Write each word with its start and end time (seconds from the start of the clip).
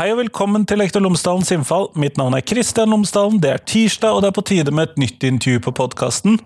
Hei 0.00 0.14
og 0.14 0.16
velkommen 0.16 0.62
til 0.64 0.78
Lektor 0.80 1.02
Lomsdalens 1.04 1.50
innfall. 1.52 1.90
Mitt 2.00 2.14
navn 2.16 2.32
er 2.32 2.40
Kristian 2.40 2.88
Lomsdalen. 2.88 3.34
Det 3.42 3.50
er 3.52 3.58
tirsdag, 3.68 4.14
og 4.16 4.22
det 4.24 4.30
er 4.30 4.36
på 4.38 4.44
tide 4.48 4.72
med 4.72 4.88
et 4.88 5.02
nytt 5.02 5.26
intervju 5.28 5.60
på 5.66 5.74
podkasten. 5.76 6.38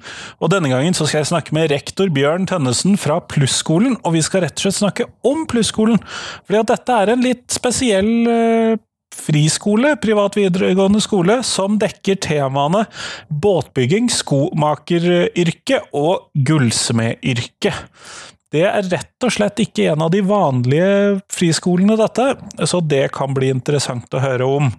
Og 0.42 0.50
denne 0.50 0.72
gangen 0.72 0.96
så 0.98 1.06
skal 1.06 1.20
jeg 1.20 1.28
snakke 1.28 1.54
med 1.54 1.68
rektor 1.70 2.10
Bjørn 2.10 2.48
Tønnesen 2.50 2.98
fra 2.98 3.20
Plusskolen, 3.22 3.94
og 4.02 4.16
vi 4.16 4.24
skal 4.26 4.42
rett 4.42 4.58
og 4.58 4.64
slett 4.64 4.80
snakke 4.80 5.06
om 5.30 5.46
Plusskolen. 5.46 6.02
Fordi 6.48 6.60
at 6.64 6.72
dette 6.72 6.98
er 6.98 7.14
en 7.14 7.22
litt 7.22 7.46
spesiell 7.54 8.10
eh, 8.26 8.82
friskole, 9.14 9.94
privat 10.02 10.34
videregående 10.40 11.06
skole, 11.06 11.38
som 11.46 11.78
dekker 11.78 12.18
temaene 12.26 12.88
båtbygging, 13.30 14.10
skomakeryrke 14.10 15.84
og 15.94 16.26
gullsmedyrke. 16.34 17.78
Det 18.54 18.62
er 18.68 18.86
rett 18.86 19.26
og 19.26 19.34
slett 19.34 19.58
ikke 19.64 19.88
en 19.90 20.04
av 20.06 20.12
de 20.14 20.20
vanlige 20.22 21.18
friskolene, 21.32 21.96
dette, 21.98 22.28
så 22.70 22.78
det 22.78 23.08
kan 23.16 23.34
bli 23.34 23.50
interessant 23.50 24.14
å 24.14 24.22
høre 24.22 24.46
om. 24.46 24.70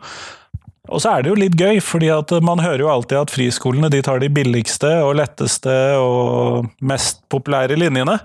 Og 0.85 1.01
så 1.01 1.15
er 1.15 1.23
det 1.25 1.31
jo 1.31 1.37
litt 1.39 1.57
gøy, 1.57 1.79
fordi 1.83 2.11
at 2.13 2.31
man 2.45 2.61
hører 2.61 2.83
jo 2.83 2.91
alltid 2.93 3.17
at 3.17 3.33
friskolene 3.33 3.89
de 3.91 3.99
tar 4.05 4.21
de 4.21 4.29
billigste 4.31 4.91
og 5.03 5.15
letteste 5.19 5.73
og 5.97 6.69
mest 6.85 7.23
populære 7.33 7.77
linjene. 7.79 8.19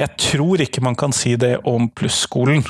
Jeg 0.00 0.16
tror 0.20 0.64
ikke 0.64 0.84
man 0.84 0.98
kan 0.98 1.14
si 1.16 1.36
det 1.40 1.56
om 1.70 1.86
plusskolen, 1.88 2.66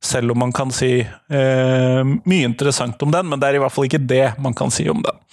selv 0.00 0.32
om 0.32 0.44
man 0.46 0.54
kan 0.56 0.72
si 0.72 1.00
eh, 1.02 2.02
mye 2.16 2.48
interessant 2.48 3.02
om 3.02 3.12
den, 3.12 3.28
men 3.28 3.42
det 3.42 3.50
er 3.50 3.58
i 3.58 3.64
hvert 3.64 3.74
fall 3.74 3.90
ikke 3.90 4.04
det 4.06 4.28
man 4.40 4.56
kan 4.56 4.72
si 4.72 4.86
om 4.92 5.02
den. 5.04 5.24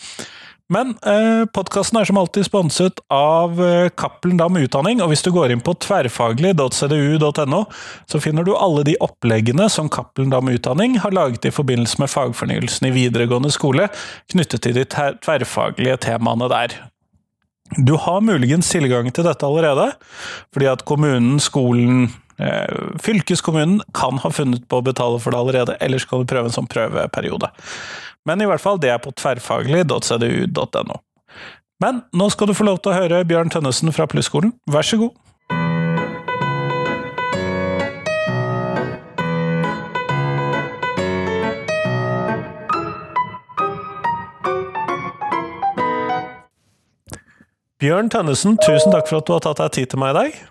Men 0.71 0.93
eh, 1.05 1.43
podkasten 1.51 1.99
er 1.99 2.07
som 2.07 2.17
alltid 2.21 2.45
sponset 2.47 3.01
av 3.11 3.59
eh, 3.61 3.89
Cappelen 3.99 4.39
Dam 4.39 4.55
Utdanning, 4.57 5.01
og 5.03 5.11
hvis 5.11 5.25
du 5.25 5.29
går 5.35 5.51
inn 5.51 5.63
på 5.63 5.75
tverrfaglig.cdu.no, 5.83 7.59
så 8.07 8.21
finner 8.23 8.47
du 8.47 8.53
alle 8.55 8.85
de 8.87 8.95
oppleggene 9.03 9.67
som 9.71 9.91
Cappelen 9.91 10.31
Dam 10.31 10.47
Utdanning 10.53 10.95
har 11.03 11.15
laget 11.15 11.49
i 11.49 11.53
forbindelse 11.53 11.99
med 11.99 12.11
fagfornyelsen 12.13 12.87
i 12.87 12.93
videregående 12.95 13.51
skole, 13.53 13.89
knyttet 14.31 14.63
til 14.63 14.79
de 14.79 14.87
tverrfaglige 14.87 15.99
temaene 16.07 16.47
der. 16.53 16.79
Du 17.77 17.97
har 17.99 18.23
muligens 18.23 18.69
tilgang 18.71 19.11
til 19.11 19.27
dette 19.27 19.47
allerede, 19.47 19.91
fordi 20.53 20.69
at 20.71 20.85
kommunen, 20.87 21.41
skolen, 21.43 22.07
eh, 22.39 22.71
fylkeskommunen 23.03 23.81
kan 23.97 24.23
ha 24.23 24.31
funnet 24.31 24.67
på 24.69 24.79
å 24.79 24.85
betale 24.85 25.19
for 25.19 25.35
det 25.35 25.43
allerede, 25.43 25.77
eller 25.83 25.99
skal 25.99 26.23
du 26.23 26.31
prøve 26.31 26.47
en 26.47 26.55
sånn 26.55 26.71
prøveperiode. 26.71 27.51
Men 28.25 28.41
i 28.41 28.47
hvert 28.47 28.63
fall, 28.63 28.79
det 28.79 28.91
er 28.93 29.01
på 29.03 29.11
tverrfaglig.cdu.no. 29.19 31.01
Men 31.83 31.99
nå 32.15 32.29
skal 32.31 32.47
du 32.47 32.55
få 32.55 32.63
lov 32.67 32.79
til 32.79 32.93
å 32.93 33.01
høre 33.01 33.25
Bjørn 33.27 33.51
Tønnesen 33.51 33.91
fra 33.91 34.07
Plusskolen. 34.07 34.55
Vær 34.71 34.87
så 34.87 35.01
god. 35.01 35.19
Bjørn 47.83 48.07
Tønnesen, 48.07 48.55
tusen 48.63 48.93
takk 48.95 49.09
for 49.09 49.19
at 49.19 49.27
du 49.27 49.33
har 49.35 49.43
tatt 49.43 49.59
deg 49.59 49.73
tid 49.75 49.91
til 49.91 49.99
meg 49.99 50.13
i 50.13 50.19
dag. 50.21 50.43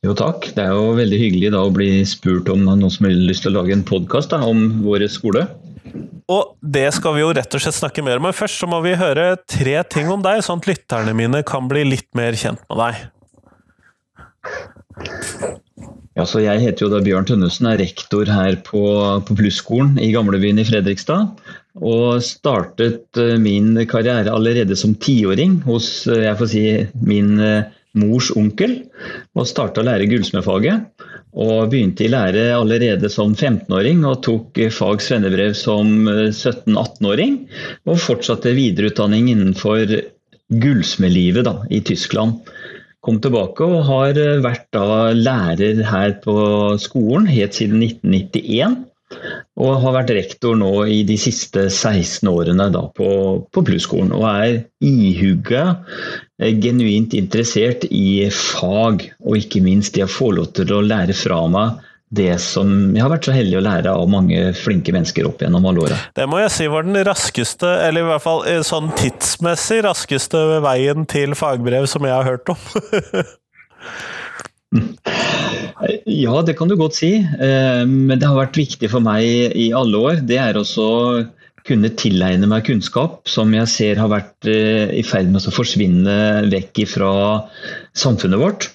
Jo 0.00 0.14
takk, 0.16 0.46
det 0.56 0.62
er 0.64 0.70
jo 0.72 0.94
veldig 0.96 1.16
hyggelig 1.20 1.48
da 1.52 1.60
å 1.60 1.72
bli 1.76 1.90
spurt 2.08 2.46
om 2.48 2.62
noen 2.64 2.88
som 2.88 3.04
har 3.04 3.12
lyst 3.12 3.44
til 3.44 3.52
å 3.52 3.58
lage 3.58 3.74
en 3.76 3.82
podkast 3.84 4.32
om 4.32 4.62
vår 4.80 5.04
skole. 5.12 5.42
Og 6.30 6.54
det 6.64 6.86
skal 6.96 7.18
vi 7.18 7.20
jo 7.20 7.34
rett 7.36 7.52
og 7.52 7.60
slett 7.60 7.76
snakke 7.76 8.00
mer 8.06 8.16
om, 8.16 8.24
men 8.24 8.36
først 8.36 8.62
så 8.62 8.68
må 8.70 8.78
vi 8.80 8.94
høre 8.96 9.34
tre 9.44 9.74
ting 9.92 10.08
om 10.08 10.22
deg, 10.24 10.40
sånn 10.46 10.62
at 10.62 10.68
lytterne 10.70 11.12
mine 11.18 11.42
kan 11.44 11.68
bli 11.68 11.82
litt 11.84 12.08
mer 12.16 12.32
kjent 12.32 12.62
med 12.70 12.80
deg. 12.80 12.94
Ja, 16.16 16.24
så 16.24 16.40
Jeg 16.40 16.62
heter 16.64 16.86
jo 16.86 16.92
da 16.94 17.02
Bjørn 17.04 17.28
Tønnesen, 17.28 17.68
er 17.68 17.82
rektor 17.82 18.24
her 18.32 18.56
på, 18.64 18.82
på 19.28 19.36
Plusskolen 19.36 19.98
i 20.00 20.08
gamlebyen 20.14 20.62
i 20.62 20.64
Fredrikstad. 20.64 21.28
Og 21.76 22.24
startet 22.24 23.20
eh, 23.20 23.36
min 23.40 23.76
karriere 23.88 24.32
allerede 24.32 24.76
som 24.76 24.96
tiåring 24.96 25.60
hos 25.68 26.08
eh, 26.08 26.24
jeg 26.24 26.40
får 26.40 26.50
si, 26.50 26.64
min 27.04 27.36
eh, 27.44 27.68
mors 27.98 28.30
onkel 28.36 28.76
og 29.34 29.48
starta 29.48 29.82
å 29.82 29.86
lære 29.88 30.08
gullsmedfaget. 30.10 31.06
Og 31.30 31.70
begynte 31.70 32.06
i 32.06 32.10
lære 32.10 32.48
allerede 32.56 33.10
som 33.12 33.36
15-åring 33.36 34.02
og 34.08 34.22
tok 34.26 34.58
fag 34.74 35.02
svennebrev 35.04 35.54
som 35.58 36.08
17-18-åring. 36.08 37.36
Og 37.86 38.02
fortsatte 38.02 38.54
videreutdanning 38.56 39.30
innenfor 39.30 39.86
gullsmedlivet 40.50 41.50
i 41.70 41.80
Tyskland. 41.86 42.40
Kom 43.00 43.20
tilbake 43.22 43.64
og 43.64 43.86
har 43.88 44.18
vært 44.44 44.66
da 44.76 45.12
lærer 45.16 45.78
her 45.88 46.18
på 46.24 46.34
skolen 46.82 47.30
helt 47.30 47.56
siden 47.56 47.80
1991. 47.86 48.89
Og 49.60 49.80
har 49.82 49.94
vært 49.98 50.12
rektor 50.14 50.56
nå 50.58 50.70
i 50.86 51.00
de 51.08 51.16
siste 51.20 51.66
16 51.68 52.28
årene 52.30 52.68
da 52.72 52.84
på, 52.94 53.10
på 53.50 53.64
Plusskolen. 53.66 54.12
Og 54.16 54.24
er 54.30 54.60
ihugga, 54.86 55.80
eh, 56.40 56.54
genuint 56.62 57.16
interessert 57.18 57.86
i 57.90 58.28
fag, 58.34 59.08
og 59.24 59.40
ikke 59.40 59.62
minst 59.64 59.96
det 59.98 60.06
å 60.06 60.10
få 60.10 60.30
lov 60.38 60.52
til 60.56 60.72
å 60.76 60.82
lære 60.86 61.16
fra 61.18 61.42
meg 61.50 61.86
det 62.10 62.32
som 62.42 62.66
jeg 62.90 63.04
har 63.04 63.12
vært 63.12 63.26
så 63.28 63.34
heldig 63.34 63.58
å 63.60 63.62
lære 63.62 63.90
av 63.94 64.08
mange 64.10 64.38
flinke 64.58 64.90
mennesker 64.94 65.28
opp 65.28 65.44
gjennom 65.44 65.68
alle 65.70 65.84
åra. 65.84 65.98
Det 66.18 66.26
må 66.26 66.40
jeg 66.40 66.50
si 66.56 66.66
var 66.70 66.86
den 66.86 66.98
raskeste, 67.06 67.70
eller 67.86 68.02
i 68.02 68.08
hvert 68.08 68.24
fall 68.24 68.42
eh, 68.50 68.62
sånn 68.66 68.90
tidsmessig 68.98 69.84
raskeste 69.86 70.40
veien 70.64 71.06
til 71.10 71.36
fagbrev 71.38 71.86
som 71.90 72.06
jeg 72.06 72.16
har 72.16 72.26
hørt 72.26 72.50
om. 72.50 72.58
Ja, 76.04 76.42
det 76.44 76.58
kan 76.58 76.68
du 76.68 76.76
godt 76.76 76.98
si. 76.98 77.14
Eh, 77.16 77.82
men 77.88 78.18
det 78.20 78.28
har 78.28 78.36
vært 78.36 78.58
viktig 78.60 78.90
for 78.92 79.00
meg 79.00 79.24
i 79.56 79.70
alle 79.76 79.96
år. 79.96 80.18
Det 80.28 80.36
er 80.36 80.58
også 80.60 80.88
kunne 81.66 81.90
tilegne 81.96 82.48
meg 82.48 82.66
kunnskap 82.68 83.28
som 83.28 83.52
jeg 83.56 83.68
ser 83.72 84.00
har 84.00 84.10
vært 84.12 84.48
eh, 84.48 84.92
i 84.96 85.04
ferd 85.06 85.32
med 85.32 85.44
å 85.48 85.54
forsvinne 85.54 86.16
vekk 86.52 86.84
fra 86.88 87.12
samfunnet 87.96 88.40
vårt 88.40 88.68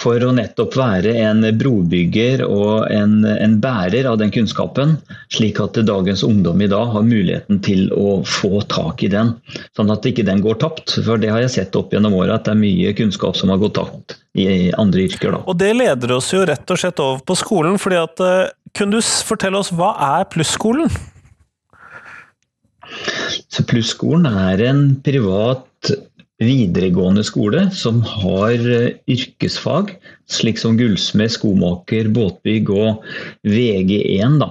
for 0.00 0.22
å 0.24 0.30
nettopp 0.32 0.76
være 0.78 1.12
en 1.20 1.44
brobygger 1.60 2.42
og 2.46 2.86
en, 2.92 3.20
en, 3.28 3.58
bærer 3.60 4.08
av 4.08 4.16
den 4.22 4.32
kunnskapen, 4.32 4.96
slik 5.34 5.60
at 5.60 5.76
dagens 5.84 6.22
ungdom 6.24 6.62
i 6.64 6.70
dag 6.70 6.94
har 6.94 7.04
muligheten 7.04 7.60
til 7.64 7.90
å 7.92 8.20
få 8.24 8.62
tak 8.72 9.04
i 9.04 9.10
den. 9.12 9.34
Sånn 9.76 9.92
at 9.92 10.08
ikke 10.08 10.24
den 10.26 10.40
går 10.44 10.60
tapt. 10.62 10.96
For 11.04 11.20
det 11.20 11.32
har 11.34 11.44
jeg 11.44 11.54
sett 11.58 11.76
opp 11.76 11.92
gjennom 11.92 12.16
året, 12.16 12.38
at 12.38 12.48
det 12.48 12.56
er 12.56 12.62
mye 12.62 12.96
kunnskap 12.96 13.36
som 13.36 13.52
har 13.52 13.60
gått 13.60 13.76
tapt 13.76 14.16
i 14.40 14.70
andre 14.78 15.04
yrker. 15.08 15.36
Da. 15.36 15.44
Og 15.50 15.60
det 15.60 15.72
leder 15.76 16.16
oss 16.16 16.32
jo 16.32 16.46
rett 16.48 16.72
og 16.72 16.80
slett 16.80 17.04
over 17.04 17.20
på 17.26 17.36
skolen. 17.38 17.78
fordi 17.82 18.00
at 18.00 18.24
uh, 18.24 18.48
Kunne 18.76 19.00
du 19.00 19.12
fortelle 19.26 19.58
oss 19.58 19.72
hva 19.74 19.92
er 20.20 20.28
Plusskolen? 20.30 20.88
Så 23.50 23.64
Plusskolen 23.68 24.26
er 24.30 24.62
en 24.70 24.84
privat 25.04 25.90
videregående 26.40 27.24
skole 27.26 27.66
som 27.76 28.00
har 28.06 28.56
eh, 28.64 28.96
yrkesfag, 29.10 29.92
slik 30.30 30.60
som 30.60 30.78
gullsmed, 30.80 31.32
skomaker, 31.34 32.08
båtbygg 32.14 32.70
og 32.72 33.04
VG1. 33.48 34.38
da 34.40 34.50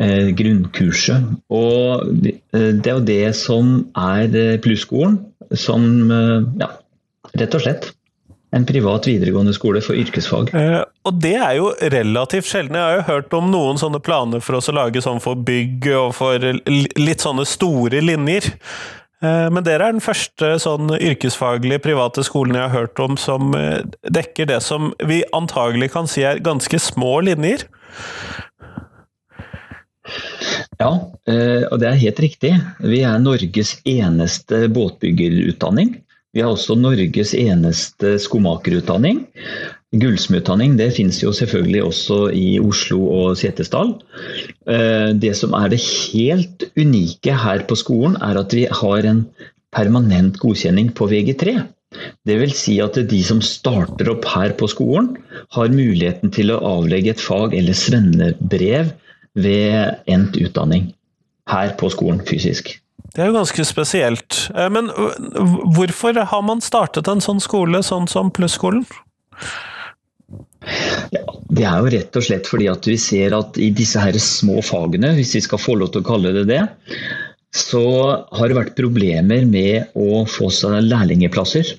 eh, 0.00 0.28
grunnkurset. 0.36 1.30
Og 1.56 2.04
eh, 2.28 2.70
det 2.76 2.92
er 2.92 2.98
jo 2.98 3.06
det 3.12 3.24
som 3.38 3.72
er 3.96 4.60
plusskolen, 4.64 5.22
som 5.58 5.82
ja, 6.60 6.68
rett 7.34 7.56
og 7.58 7.64
slett 7.64 7.90
en 8.50 8.66
privat 8.66 9.06
videregående 9.06 9.54
skole 9.54 9.82
for 9.84 9.98
yrkesfag. 9.98 10.50
Eh, 10.58 10.80
og 11.06 11.18
det 11.22 11.36
er 11.38 11.56
jo 11.60 11.70
relativt 11.94 12.48
sjelden. 12.50 12.78
Jeg 12.78 12.86
har 12.86 12.96
jo 12.98 13.06
hørt 13.06 13.36
om 13.38 13.50
noen 13.52 13.78
sånne 13.78 14.00
planer 14.02 14.42
for 14.42 14.58
oss 14.58 14.70
å 14.72 14.74
lage 14.74 15.02
sånn 15.04 15.22
for 15.22 15.38
bygg 15.38 15.86
og 15.94 16.14
for 16.18 16.50
litt 16.66 17.22
sånne 17.22 17.46
store 17.48 18.02
linjer. 18.02 18.50
Eh, 19.20 19.48
men 19.52 19.64
dere 19.66 19.88
er 19.88 19.96
den 19.96 20.04
første 20.04 20.54
sånn 20.62 20.94
yrkesfaglige 20.96 21.82
private 21.84 22.24
skolen 22.24 22.56
jeg 22.56 22.68
har 22.68 22.86
hørt 22.86 23.02
om 23.04 23.18
som 23.20 23.52
eh, 23.56 23.82
dekker 24.08 24.48
det 24.48 24.62
som 24.64 24.94
vi 25.08 25.20
antagelig 25.36 25.90
kan 25.96 26.08
si 26.08 26.24
er 26.24 26.40
ganske 26.44 26.80
små 26.80 27.18
linjer? 27.28 27.66
Ja, 30.80 30.92
eh, 31.28 31.66
og 31.68 31.82
det 31.82 31.90
er 31.90 32.00
helt 32.00 32.22
riktig. 32.24 32.54
Vi 32.80 33.02
er 33.04 33.20
Norges 33.20 33.74
eneste 33.84 34.64
båtbyggerutdanning. 34.72 35.98
Vi 36.32 36.40
har 36.40 36.54
også 36.54 36.78
Norges 36.78 37.34
eneste 37.36 38.14
skomakerutdanning. 38.22 39.26
Gullsmedutdanning 39.90 40.76
det 40.78 40.92
finnes 40.94 41.18
jo 41.18 41.32
selvfølgelig 41.34 41.80
også 41.82 42.18
i 42.36 42.60
Oslo 42.62 43.00
og 43.10 43.38
Setesdal. 43.40 43.96
Eh, 44.70 45.10
det 45.18 45.32
som 45.38 45.56
er 45.58 45.72
det 45.72 45.80
helt 45.82 46.68
unike 46.78 47.34
her 47.34 47.64
på 47.66 47.78
skolen, 47.78 48.14
er 48.22 48.38
at 48.38 48.54
vi 48.54 48.68
har 48.70 49.08
en 49.10 49.24
permanent 49.74 50.38
godkjenning 50.38 50.92
på 50.94 51.08
VG3. 51.10 51.56
Dvs. 52.28 52.54
Si 52.54 52.76
at 52.82 53.00
de 53.10 53.18
som 53.26 53.40
starter 53.42 54.12
opp 54.12 54.28
her 54.30 54.54
på 54.54 54.68
skolen, 54.70 55.16
har 55.56 55.74
muligheten 55.74 56.30
til 56.30 56.54
å 56.54 56.60
avlegge 56.76 57.16
et 57.16 57.24
fag 57.24 57.56
eller 57.58 57.74
svennebrev 57.74 58.92
ved 59.34 59.98
endt 60.10 60.38
utdanning 60.38 60.92
her 61.50 61.74
på 61.80 61.90
skolen 61.90 62.22
fysisk. 62.30 62.76
Det 63.10 63.24
er 63.24 63.32
jo 63.32 63.40
ganske 63.40 63.66
spesielt. 63.66 64.38
Eh, 64.54 64.70
men 64.70 64.94
hvorfor 65.74 66.14
har 66.14 66.46
man 66.46 66.62
startet 66.62 67.10
en 67.10 67.26
sånn 67.26 67.42
skole, 67.42 67.82
sånn 67.82 68.06
som 68.06 68.30
Plusskolen? 68.30 68.86
Ja, 71.10 71.24
det 71.48 71.64
er 71.64 71.80
jo 71.80 71.92
rett 71.94 72.16
og 72.18 72.24
slett 72.26 72.48
fordi 72.50 72.68
at 72.70 72.86
vi 72.86 72.96
ser 73.00 73.34
at 73.36 73.58
i 73.60 73.70
disse 73.74 74.00
her 74.02 74.16
små 74.20 74.60
fagene, 74.64 75.14
hvis 75.16 75.34
vi 75.38 75.44
skal 75.46 75.62
få 75.62 75.76
lov 75.80 75.92
til 75.94 76.04
å 76.04 76.08
kalle 76.10 76.34
det 76.36 76.46
det, 76.50 76.62
så 77.56 77.84
har 78.30 78.50
det 78.50 78.58
vært 78.58 78.76
problemer 78.78 79.46
med 79.48 79.96
å 79.98 80.24
få 80.30 80.50
seg 80.54 80.84
lærlingeplasser. 80.86 81.72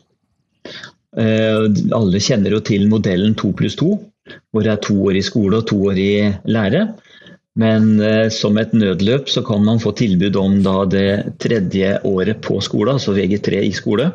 Eh, 1.18 1.64
alle 1.96 2.24
kjenner 2.24 2.58
jo 2.58 2.64
til 2.66 2.90
modellen 2.92 3.38
to 3.40 3.54
pluss 3.56 3.78
to, 3.80 3.94
hvor 4.52 4.66
det 4.66 4.74
er 4.74 4.84
to 4.84 4.98
år 5.08 5.20
i 5.20 5.24
skole 5.26 5.62
og 5.62 5.70
to 5.72 5.80
år 5.92 6.02
i 6.02 6.12
lære. 6.52 6.86
Men 7.62 8.00
eh, 8.00 8.28
som 8.32 8.60
et 8.60 8.76
nødløp 8.76 9.32
så 9.32 9.44
kan 9.48 9.64
man 9.68 9.80
få 9.84 9.94
tilbud 10.00 10.38
om 10.40 10.60
det 10.92 11.38
tredje 11.44 11.98
året 12.08 12.44
på 12.44 12.60
skole, 12.64 12.96
altså 12.96 13.16
VG3 13.16 13.64
i 13.68 13.74
skole. 13.76 14.12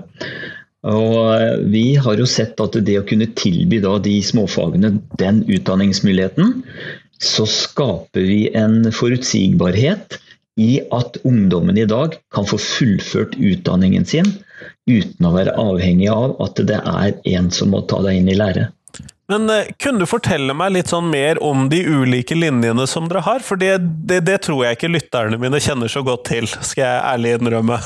Og 0.87 1.26
Vi 1.73 1.97
har 1.97 2.21
jo 2.21 2.27
sett 2.29 2.61
at 2.63 2.77
det 2.87 2.99
å 3.01 3.07
kunne 3.09 3.29
tilby 3.39 3.81
de 3.81 4.15
småfagene 4.23 4.97
den 5.21 5.43
utdanningsmuligheten, 5.49 6.63
så 7.23 7.47
skaper 7.49 8.27
vi 8.29 8.41
en 8.57 8.93
forutsigbarhet 8.93 10.19
i 10.61 10.81
at 10.93 11.19
ungdommen 11.29 11.79
i 11.79 11.89
dag 11.89 12.17
kan 12.35 12.47
få 12.49 12.59
fullført 12.61 13.37
utdanningen 13.37 14.05
sin 14.09 14.29
uten 14.89 15.29
å 15.29 15.35
være 15.35 15.57
avhengig 15.61 16.09
av 16.13 16.37
at 16.45 16.61
det 16.69 16.81
er 16.81 17.17
en 17.37 17.51
som 17.53 17.75
må 17.75 17.83
ta 17.89 18.01
deg 18.05 18.23
inn 18.23 18.33
i 18.33 18.39
lære. 18.39 18.71
Men 19.29 19.51
uh, 19.51 19.67
kunne 19.83 20.05
du 20.05 20.09
fortelle 20.09 20.55
meg 20.55 20.77
litt 20.77 20.93
sånn 20.93 21.09
mer 21.11 21.41
om 21.43 21.67
de 21.73 21.83
ulike 21.83 22.37
linjene 22.39 22.87
som 22.89 23.09
dere 23.11 23.25
har? 23.27 23.43
For 23.45 23.59
det, 23.61 23.75
det, 24.07 24.23
det, 24.29 24.39
tror 24.47 24.65
jeg 24.65 24.79
ikke 24.79 24.93
lytterne 24.93 25.41
mine 25.43 25.61
kjenner 25.63 25.91
så 25.91 26.05
godt 26.07 26.29
til, 26.31 26.47
skal 26.47 26.85
jeg 26.85 27.07
ærlig 27.11 27.37
innrømme. 27.41 27.81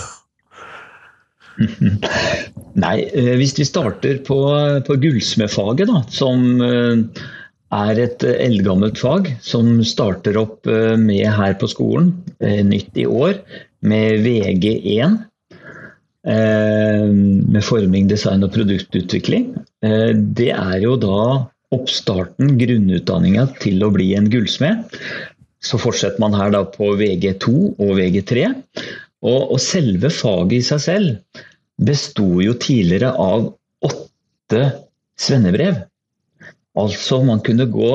Nei, 2.84 2.96
uh, 3.14 3.34
hvis 3.40 3.56
vi 3.58 3.66
starter 3.68 4.20
på, 4.26 4.40
på 4.86 4.98
gullsmedfaget, 5.02 5.90
da, 5.90 6.04
som 6.14 6.62
uh, 6.62 7.24
er 7.70 8.02
et 8.02 8.26
eldgammelt 8.26 8.98
fag 8.98 9.32
som 9.44 9.78
starter 9.86 10.38
opp 10.40 10.66
med 10.98 11.22
her 11.22 11.52
på 11.60 11.68
skolen, 11.70 12.08
nytt 12.66 12.96
i 12.98 13.04
år, 13.06 13.36
med 13.86 14.24
VG1. 14.24 15.20
Eh, 16.28 17.06
med 17.48 17.64
forming, 17.64 18.08
design 18.10 18.44
og 18.44 18.52
produktutvikling. 18.52 19.54
Eh, 19.86 20.10
det 20.12 20.50
er 20.52 20.76
jo 20.82 20.96
da 21.00 21.46
oppstarten, 21.72 22.58
grunnutdanninga 22.60 23.46
til 23.62 23.80
å 23.86 23.92
bli 23.94 24.10
en 24.18 24.28
gullsmed. 24.32 24.98
Så 25.64 25.80
fortsetter 25.80 26.20
man 26.20 26.36
her 26.36 26.52
da 26.52 26.64
på 26.68 26.92
VG2 27.00 27.54
og 27.78 27.94
VG3. 27.96 28.50
Og, 29.20 29.40
og 29.52 29.58
selve 29.60 30.10
faget 30.12 30.58
i 30.58 30.64
seg 30.64 30.84
selv 30.84 31.40
besto 31.81 32.41
jo 32.44 32.55
tidligere 32.61 33.12
av 33.17 33.50
åtte 33.87 34.62
svennebrev. 35.21 35.82
Altså 36.79 37.21
man 37.27 37.43
kunne 37.44 37.69
gå 37.71 37.93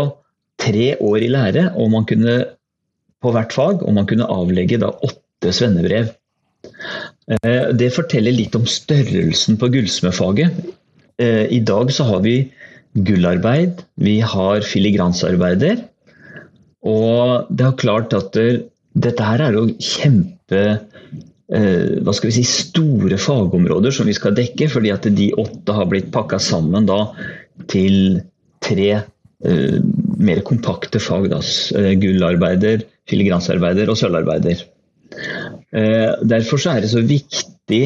tre 0.61 0.93
år 1.03 1.25
i 1.25 1.31
lære, 1.31 1.69
og 1.75 1.91
man 1.93 2.05
kunne 2.09 2.35
på 3.23 3.33
hvert 3.33 3.53
fag, 3.55 3.81
og 3.83 3.95
man 3.95 4.07
kunne 4.09 4.29
avlegge 4.31 4.79
da 4.81 4.91
åtte 5.05 5.53
svennebrev. 5.53 6.11
Eh, 6.65 7.71
det 7.77 7.93
forteller 7.95 8.35
litt 8.35 8.55
om 8.57 8.67
størrelsen 8.69 9.59
på 9.61 9.69
gullsmedfaget. 9.73 10.61
Eh, 11.21 11.45
I 11.49 11.61
dag 11.65 11.91
så 11.93 12.07
har 12.09 12.23
vi 12.25 12.37
gullarbeid, 12.95 13.83
vi 13.99 14.19
har 14.21 14.65
filigransarbeider. 14.65 15.83
Og 16.85 17.49
det 17.49 17.65
er 17.65 17.81
klart 17.81 18.13
at 18.15 18.35
dette 18.35 19.27
her 19.27 19.41
er 19.41 19.57
jo 19.57 19.67
kjempe 19.81 20.61
hva 21.45 22.13
skal 22.15 22.31
vi 22.31 22.35
si, 22.39 22.45
store 22.47 23.19
fagområder 23.21 23.93
som 23.93 24.07
vi 24.09 24.15
skal 24.17 24.33
dekke, 24.37 24.69
fordi 24.71 24.89
at 24.93 25.05
de 25.13 25.27
åtte 25.37 25.75
har 25.77 25.89
blitt 25.91 26.07
pakka 26.13 26.39
sammen 26.41 26.87
da 26.89 27.03
til 27.69 28.23
tre 28.65 29.03
mer 29.45 30.41
kompakte 30.47 30.97
fag. 31.03 31.27
Da. 31.29 31.41
gullarbeider, 32.01 32.81
filigransarbeider 33.11 33.91
og 33.93 33.99
sølvarbeider. 33.99 34.63
derfor 36.25 36.57
derfor 36.57 36.71
er 36.73 36.81
det 36.81 36.89
så 36.95 37.03
viktig 37.05 37.83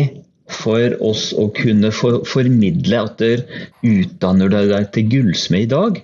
for 0.50 0.96
oss 1.06 1.30
å 1.38 1.50
kunne 1.56 1.92
for, 1.94 2.24
formidle 2.28 3.04
at 3.06 3.20
dere 3.22 3.66
utdanner 3.86 4.50
deg 4.50 4.92
til 4.96 5.10
gullsmed 5.12 5.68
i 5.68 5.72
dag, 5.72 6.00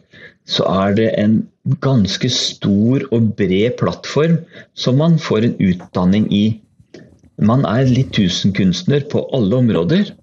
så 0.45 0.65
er 0.69 0.93
det 0.99 1.07
en 1.17 1.39
ganske 1.81 2.29
stor 2.29 3.07
og 3.09 3.31
bred 3.39 3.77
plattform 3.79 4.37
som 4.77 4.99
man 5.01 5.17
får 5.21 5.47
en 5.47 5.55
utdanning 5.71 6.27
i. 6.29 6.45
Man 7.37 7.65
er 7.67 7.89
litt 7.89 8.13
tusenkunstner 8.15 9.07
på 9.11 9.25
alle 9.35 9.59
områder. 9.59 10.13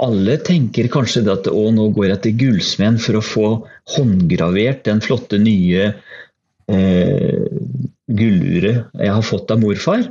Alle 0.00 0.38
tenker 0.42 0.88
kanskje 0.90 1.22
at 1.30 1.46
å, 1.50 1.68
nå 1.70 1.90
går 1.94 2.14
jeg 2.14 2.22
til 2.24 2.38
gullsmeden 2.40 2.98
for 3.02 3.18
å 3.18 3.24
få 3.24 3.48
håndgravert 3.94 4.82
den 4.88 5.02
flotte 5.04 5.38
nye 5.38 5.92
eh, 6.72 7.44
gulluret 8.08 8.90
jeg 9.00 9.12
har 9.12 9.26
fått 9.26 9.52
av 9.54 9.62
morfar. 9.62 10.02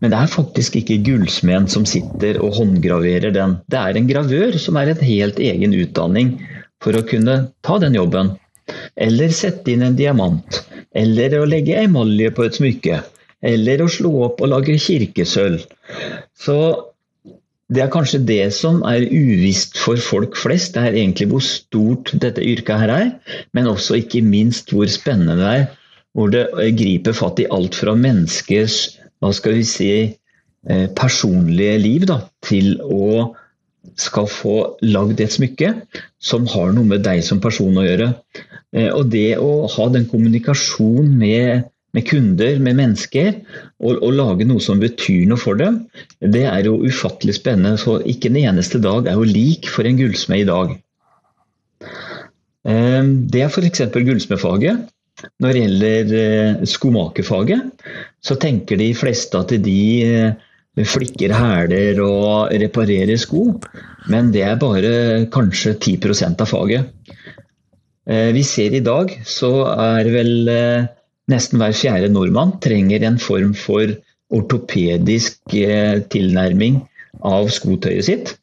Men 0.00 0.12
det 0.12 0.20
er 0.20 0.32
faktisk 0.32 0.78
ikke 0.78 1.00
gullsmeden 1.08 1.66
som 1.72 1.88
sitter 1.88 2.38
og 2.44 2.54
håndgraverer 2.60 3.34
den. 3.34 3.58
Det 3.72 3.80
er 3.80 3.98
en 3.98 4.08
gravør 4.10 4.60
som 4.62 4.78
er 4.78 4.92
en 4.92 5.02
helt 5.02 5.40
egen 5.42 5.74
utdanning 5.74 6.36
for 6.84 6.96
å 6.96 7.04
kunne 7.08 7.46
ta 7.66 7.80
den 7.82 7.96
jobben. 7.96 8.36
Eller 8.94 9.34
sette 9.34 9.72
inn 9.72 9.84
en 9.86 9.98
diamant. 9.98 10.62
Eller 10.96 11.34
å 11.38 11.48
legge 11.48 11.80
emalje 11.82 12.32
på 12.34 12.46
et 12.46 12.56
smykke. 12.60 13.02
Eller 13.44 13.82
å 13.84 13.88
slå 13.92 14.12
opp 14.28 14.40
og 14.40 14.52
lage 14.52 14.78
kirkesølv. 14.80 15.64
Så 16.36 16.58
det 17.72 17.82
er 17.82 17.90
kanskje 17.92 18.22
det 18.22 18.52
som 18.54 18.78
er 18.86 19.04
uvisst 19.10 19.76
for 19.82 19.98
folk 20.00 20.38
flest. 20.38 20.76
Det 20.76 20.84
er 20.84 20.98
egentlig 21.00 21.28
hvor 21.32 21.42
stort 21.44 22.14
dette 22.14 22.44
yrket 22.44 22.84
her 22.84 22.92
er, 22.94 23.10
men 23.52 23.68
også 23.68 23.98
ikke 24.00 24.22
minst 24.24 24.70
hvor 24.72 24.88
spennende 24.90 25.36
det 25.40 25.50
er 25.50 25.66
hvor 26.16 26.32
det 26.32 26.46
griper 26.78 27.12
fatt 27.16 27.42
i 27.42 27.48
alt 27.52 27.76
fra 27.76 27.92
menneskers 27.98 28.76
hva 29.20 29.32
skal 29.36 29.58
vi 29.58 29.64
si, 29.68 29.90
eh, 30.68 30.86
personlige 30.96 31.76
liv 31.82 32.06
da, 32.08 32.22
til 32.44 32.78
å 32.80 33.34
skal 34.00 34.26
få 34.28 34.56
lagd 34.84 35.20
et 35.22 35.32
smykke 35.32 35.70
som 36.18 36.48
har 36.52 36.72
noe 36.74 36.88
med 36.88 37.04
deg 37.06 37.22
som 37.24 37.40
person 37.40 37.76
å 37.78 37.84
gjøre. 37.84 38.10
Eh, 38.74 38.90
og 38.90 39.12
det 39.12 39.38
å 39.40 39.68
ha 39.72 39.88
den 39.92 40.08
kommunikasjonen 40.10 41.12
med, 41.20 41.68
med 41.96 42.04
kunder, 42.08 42.58
med 42.60 42.76
mennesker, 42.76 43.32
og, 43.80 43.96
og, 43.96 44.10
lage 44.16 44.46
noe 44.48 44.62
som 44.62 44.80
betyr 44.82 45.24
noe 45.30 45.40
for 45.40 45.58
dem, 45.60 45.82
det 46.20 46.44
er 46.50 46.68
jo 46.68 46.78
ufattelig 46.84 47.38
spennende. 47.38 47.80
Så 47.80 47.98
ikke 48.04 48.28
en 48.30 48.42
eneste 48.42 48.80
dag 48.84 49.08
er 49.08 49.16
jo 49.16 49.28
lik 49.28 49.70
for 49.72 49.88
en 49.88 49.96
gullsmed 50.00 50.44
i 50.44 50.50
dag. 50.50 50.76
Det 52.66 53.42
er 53.42 53.48
f.eks. 53.48 53.86
gullsmedfaget. 53.94 54.88
Når 55.40 55.52
det 55.54 55.60
gjelder 55.62 56.10
eh, 56.20 56.64
skomakerfaget, 56.68 57.84
så 58.20 58.36
tenker 58.40 58.76
de 58.76 58.90
fleste 58.96 59.38
at 59.38 59.54
de 59.64 59.78
eh, 60.04 60.84
flikker 60.84 61.32
hæler 61.32 62.02
og 62.04 62.52
reparerer 62.52 63.16
sko, 63.16 63.46
men 64.12 64.28
det 64.34 64.42
er 64.44 64.58
bare 64.60 64.90
kanskje 65.32 65.72
10% 65.78 66.44
av 66.44 66.50
faget. 66.50 66.90
Eh, 68.04 68.28
vi 68.36 68.44
ser 68.44 68.76
i 68.76 68.84
dag 68.84 69.14
så 69.24 69.52
er 69.72 70.12
vel 70.12 70.50
nesten 71.32 71.60
hver 71.60 71.74
fjerde 71.76 72.10
nordmann 72.12 72.56
trenger 72.64 73.04
en 73.06 73.18
form 73.22 73.54
for 73.58 73.94
ortopedisk 74.34 75.54
tilnærming 76.12 76.80
av 77.26 77.50
skotøyet 77.54 78.08
sitt. 78.08 78.34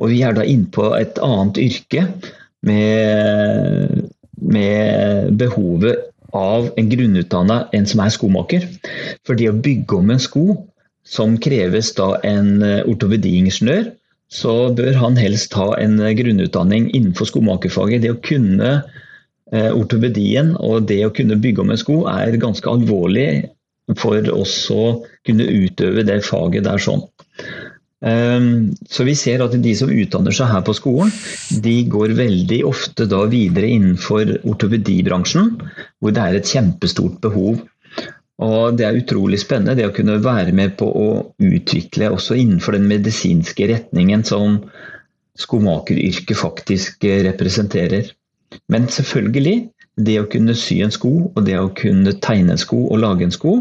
Og 0.00 0.12
vi 0.12 0.22
er 0.24 0.36
da 0.36 0.44
inne 0.48 0.70
på 0.72 0.90
et 0.96 1.18
annet 1.24 1.60
yrke 1.60 2.06
med, 2.66 4.08
med 4.40 5.36
behovet 5.40 6.10
av 6.36 6.70
en 6.78 6.90
grunnutdanna 6.90 7.62
en 7.76 7.86
som 7.88 8.02
er 8.04 8.12
skomaker. 8.14 8.66
For 9.26 9.38
det 9.38 9.50
å 9.50 9.56
bygge 9.56 9.98
om 9.98 10.12
en 10.14 10.22
sko, 10.22 10.44
som 11.06 11.36
kreves 11.42 11.92
da 11.96 12.12
en 12.26 12.60
eh, 12.62 12.82
ortopediingeniør, 12.88 13.90
så 14.30 14.54
bør 14.76 14.94
han 15.00 15.16
helst 15.18 15.56
ha 15.58 15.72
en 15.80 15.98
eh, 15.98 16.14
grunnutdanning 16.18 16.90
innenfor 16.94 17.30
skomakerfaget. 17.32 18.04
Det 18.04 18.12
å 18.14 18.20
kunne 18.24 18.72
eh, 18.78 18.98
ortopedien 19.50 20.52
og 20.62 20.84
det 20.86 21.00
å 21.06 21.14
kunne 21.14 21.38
bygge 21.42 21.64
om 21.64 21.72
en 21.74 21.80
sko 21.80 21.96
er 22.10 22.38
ganske 22.38 22.70
alvorlig 22.70 23.30
for 23.98 24.22
oss 24.30 24.54
å 24.70 24.84
kunne 25.26 25.48
utøve 25.48 26.04
det 26.06 26.20
faget 26.26 26.68
der 26.68 26.78
sånn. 26.82 27.02
Ehm, 28.06 28.70
så 28.88 29.04
vi 29.04 29.14
ser 29.18 29.42
at 29.44 29.56
de 29.60 29.72
som 29.76 29.90
utdanner 29.92 30.32
seg 30.32 30.48
her 30.48 30.62
på 30.64 30.74
skolen, 30.76 31.10
de 31.64 31.74
går 31.92 32.14
veldig 32.16 32.62
ofte 32.68 33.06
da 33.10 33.24
videre 33.28 33.68
innenfor 33.74 34.38
ortopedibransjen, 34.48 35.50
hvor 36.00 36.16
det 36.16 36.24
er 36.24 36.38
et 36.38 36.54
kjempestort 36.54 37.20
behov. 37.24 37.60
Og 38.40 38.76
Det 38.78 38.86
er 38.86 38.96
utrolig 38.96 39.36
spennende 39.42 39.76
det 39.76 39.84
å 39.84 39.92
kunne 39.92 40.16
være 40.24 40.54
med 40.56 40.78
på 40.80 40.86
å 40.88 41.08
utvikle 41.44 42.08
også 42.14 42.38
innenfor 42.40 42.72
den 42.72 42.86
medisinske 42.88 43.66
retningen 43.68 44.24
som 44.24 44.62
skomakeryrket 45.36 46.40
faktisk 46.40 47.04
representerer. 47.04 48.08
Men 48.72 48.88
selvfølgelig, 48.90 49.68
det 50.00 50.16
å 50.20 50.28
kunne 50.32 50.54
sy 50.56 50.80
en 50.84 50.94
sko 50.94 51.10
og 51.28 51.44
det 51.46 51.58
å 51.60 51.68
kunne 51.76 52.14
tegne 52.24 52.54
en 52.54 52.60
sko 52.60 52.86
og 52.86 53.02
lage 53.02 53.26
en 53.26 53.34
sko, 53.34 53.56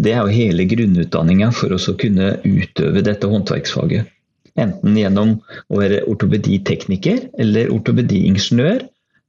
det 0.00 0.14
er 0.16 0.24
jo 0.24 0.34
hele 0.34 0.66
grunnutdanninga 0.68 1.52
for 1.54 1.74
å 1.76 1.96
kunne 2.00 2.36
utøve 2.44 3.04
dette 3.06 3.30
håndverksfaget. 3.30 4.10
Enten 4.56 4.96
gjennom 4.96 5.36
å 5.68 5.80
være 5.82 6.04
ortopeditekniker 6.08 7.26
eller 7.38 7.72
ortopediingeniør 7.74 8.86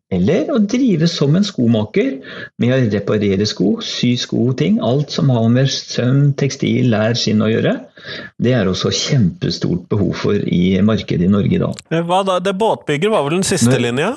Eller 0.07 0.47
å 0.47 0.61
drive 0.63 1.03
som 1.11 1.33
en 1.35 1.43
skomaker 1.43 2.13
med 2.63 2.69
å 2.71 2.77
reparere 2.93 3.43
sko, 3.43 3.73
sy 3.83 4.13
sko 4.15 4.45
og 4.53 4.53
ting. 4.61 4.77
Alt 4.79 5.11
som 5.11 5.27
har 5.35 5.49
med 5.51 5.67
søm, 5.67 6.29
tekstil, 6.39 6.87
lær, 6.93 7.11
skinn 7.19 7.43
å 7.43 7.49
gjøre. 7.51 7.73
Det 8.39 8.53
er 8.55 8.71
også 8.71 8.93
kjempestort 8.95 9.83
behov 9.91 10.13
for 10.15 10.39
i 10.47 10.79
markedet 10.79 11.27
i 11.27 11.33
Norge 11.33 11.59
i 11.59 11.59
dag. 11.59 11.83
Hva 12.07 12.21
da? 12.23 12.39
Det 12.39 12.55
båtbygger 12.55 13.11
var 13.11 13.27
vel 13.27 13.41
den 13.41 13.43
siste 13.49 13.73
Men- 13.75 13.83
linja? 13.89 14.13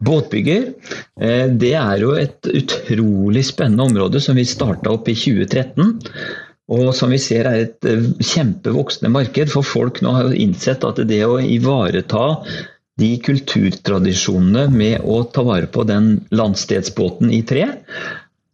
Båtbygger, 0.00 0.70
eh, 1.20 1.46
det 1.60 1.74
er 1.76 2.00
jo 2.00 2.14
et 2.16 2.48
utrolig 2.48 3.44
spennende 3.50 3.84
område 3.90 4.22
som 4.24 4.38
vi 4.38 4.46
starta 4.48 4.94
opp 4.94 5.10
i 5.12 5.16
2013. 5.18 5.98
Og 6.70 6.92
som 6.94 7.10
vi 7.10 7.18
ser 7.20 7.48
er 7.50 7.64
et 7.66 7.88
eh, 7.88 8.06
kjempevoksende 8.32 9.10
marked, 9.12 9.52
for 9.52 9.66
folk 9.66 10.00
nå 10.04 10.14
har 10.16 10.32
innsett 10.32 10.86
at 10.86 11.02
det 11.10 11.20
å 11.26 11.40
ivareta 11.42 12.40
de 13.00 13.10
kulturtradisjonene 13.24 14.68
med 14.72 15.04
å 15.08 15.22
ta 15.32 15.44
vare 15.46 15.68
på 15.72 15.84
den 15.88 16.12
landstedsbåten 16.36 17.32
i 17.32 17.42
tre, 17.48 17.66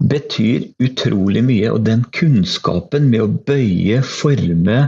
betyr 0.03 0.67
utrolig 0.83 1.43
mye. 1.47 1.71
Og 1.75 1.85
den 1.87 2.05
kunnskapen 2.15 3.11
med 3.13 3.23
å 3.23 3.31
bøye, 3.49 4.03
forme 4.07 4.87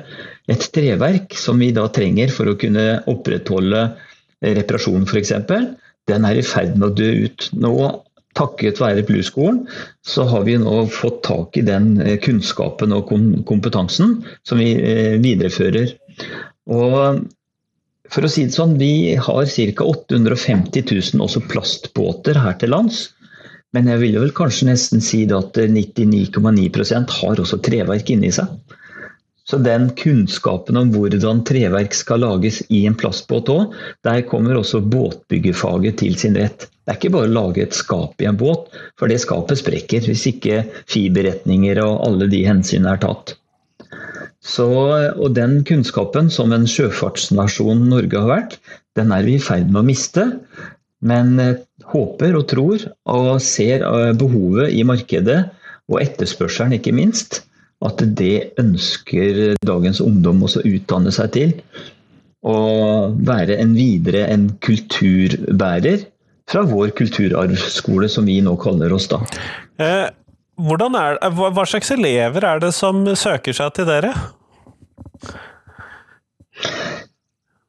et 0.49 0.71
treverk, 0.75 1.37
som 1.39 1.61
vi 1.63 1.71
da 1.77 1.87
trenger 1.93 2.33
for 2.35 2.51
å 2.51 2.59
kunne 2.59 3.03
opprettholde 3.11 3.91
reparasjon 4.43 5.07
f.eks., 5.07 5.35
den 6.09 6.27
er 6.29 6.39
i 6.39 6.45
ferd 6.47 6.77
med 6.77 6.91
å 6.91 6.97
dø 6.99 7.11
ut. 7.29 7.49
Nå, 7.61 7.73
takket 8.39 8.81
være 8.83 9.05
Blueskolen, 9.09 9.65
så 10.07 10.27
har 10.31 10.45
vi 10.47 10.59
nå 10.61 10.85
fått 10.93 11.23
tak 11.27 11.59
i 11.59 11.65
den 11.67 11.97
eh, 12.05 12.19
kunnskapen 12.23 12.95
og 12.97 13.11
kompetansen 13.49 14.21
som 14.47 14.63
vi 14.63 14.73
eh, 14.77 15.17
viderefører. 15.23 15.95
Og 16.69 17.25
for 18.09 18.25
å 18.25 18.31
si 18.33 18.47
det 18.47 18.57
sånn, 18.57 18.79
vi 18.81 19.17
har 19.21 19.45
ca. 19.45 19.85
850 19.85 20.87
000 20.89 21.25
også 21.25 21.45
plastbåter 21.51 22.41
her 22.41 22.57
til 22.61 22.73
lands. 22.73 23.09
Men 23.77 23.91
jeg 23.91 24.01
vil 24.01 24.17
vel 24.17 24.33
kanskje 24.37 24.71
nesten 24.71 25.03
si 25.05 25.27
at 25.29 25.59
99,9% 25.61 27.17
har 27.21 27.43
også 27.43 27.59
treverk 27.65 28.15
inni 28.15 28.31
seg. 28.33 28.49
Så 29.49 29.57
den 29.65 29.89
kunnskapen 29.97 30.77
om 30.77 30.91
hvordan 30.93 31.41
treverk 31.49 31.95
skal 31.97 32.21
lages 32.21 32.61
i 32.69 32.83
en 32.89 32.97
plastbåt 33.01 33.49
òg, 33.53 33.73
der 34.05 34.27
kommer 34.29 34.59
også 34.59 34.83
båtbyggerfaget 34.85 36.03
til 36.03 36.19
sin 36.21 36.37
rett. 36.37 36.67
Det 36.69 36.93
er 36.93 36.99
ikke 36.99 37.15
bare 37.15 37.31
å 37.31 37.33
lage 37.33 37.65
et 37.65 37.77
skap 37.77 38.21
i 38.21 38.29
en 38.29 38.37
båt, 38.37 38.69
for 39.01 39.09
det 39.09 39.21
skapet 39.25 39.61
sprekker 39.61 40.05
hvis 40.05 40.27
ikke 40.35 40.63
fiberretninger 40.93 41.81
og 41.85 42.05
alle 42.05 42.29
de 42.29 42.43
hensynene 42.45 42.93
er 42.93 43.03
tatt. 43.07 43.39
Så, 44.45 44.69
og 44.69 45.33
den 45.37 45.63
kunnskapen 45.69 46.29
som 46.33 46.53
en 46.53 46.69
sjøfartsnasjon 46.69 47.89
Norge 47.89 48.21
har 48.21 48.31
vært, 48.31 48.59
den 49.01 49.13
er 49.17 49.25
vi 49.25 49.39
i 49.39 49.43
ferd 49.43 49.73
med 49.73 49.83
å 49.83 49.89
miste. 49.89 50.29
Men 51.05 51.37
eh, 51.41 51.59
håper 51.93 52.37
og 52.37 52.49
tror 52.51 52.85
og 53.09 53.29
ser 53.45 53.85
eh, 53.87 54.15
behovet 54.19 54.75
i 54.77 54.85
markedet, 54.87 55.45
og 55.89 56.03
etterspørselen 56.03 56.77
ikke 56.77 56.93
minst, 56.93 57.43
at 57.87 58.03
det 58.19 58.55
ønsker 58.59 59.57
dagens 59.67 60.01
ungdom 60.03 60.43
også 60.47 60.63
å 60.63 60.71
utdanne 60.73 61.13
seg 61.15 61.33
til. 61.37 61.55
Og 62.49 63.19
være 63.27 63.59
en 63.63 63.75
videre 63.77 64.27
en 64.33 64.49
kulturbærer 64.65 66.07
fra 66.49 66.65
vår 66.67 66.95
kulturarvskole, 66.99 68.09
som 68.11 68.27
vi 68.29 68.39
nå 68.43 68.55
kaller 68.61 68.95
oss 68.97 69.09
da. 69.11 69.21
Eh, 69.83 70.09
er, 70.09 71.19
hva, 71.37 71.53
hva 71.55 71.67
slags 71.69 71.93
elever 71.95 72.47
er 72.47 72.63
det 72.63 72.73
som 72.75 73.05
søker 73.19 73.55
seg 73.55 73.75
til 73.77 73.89
dere? 73.91 74.15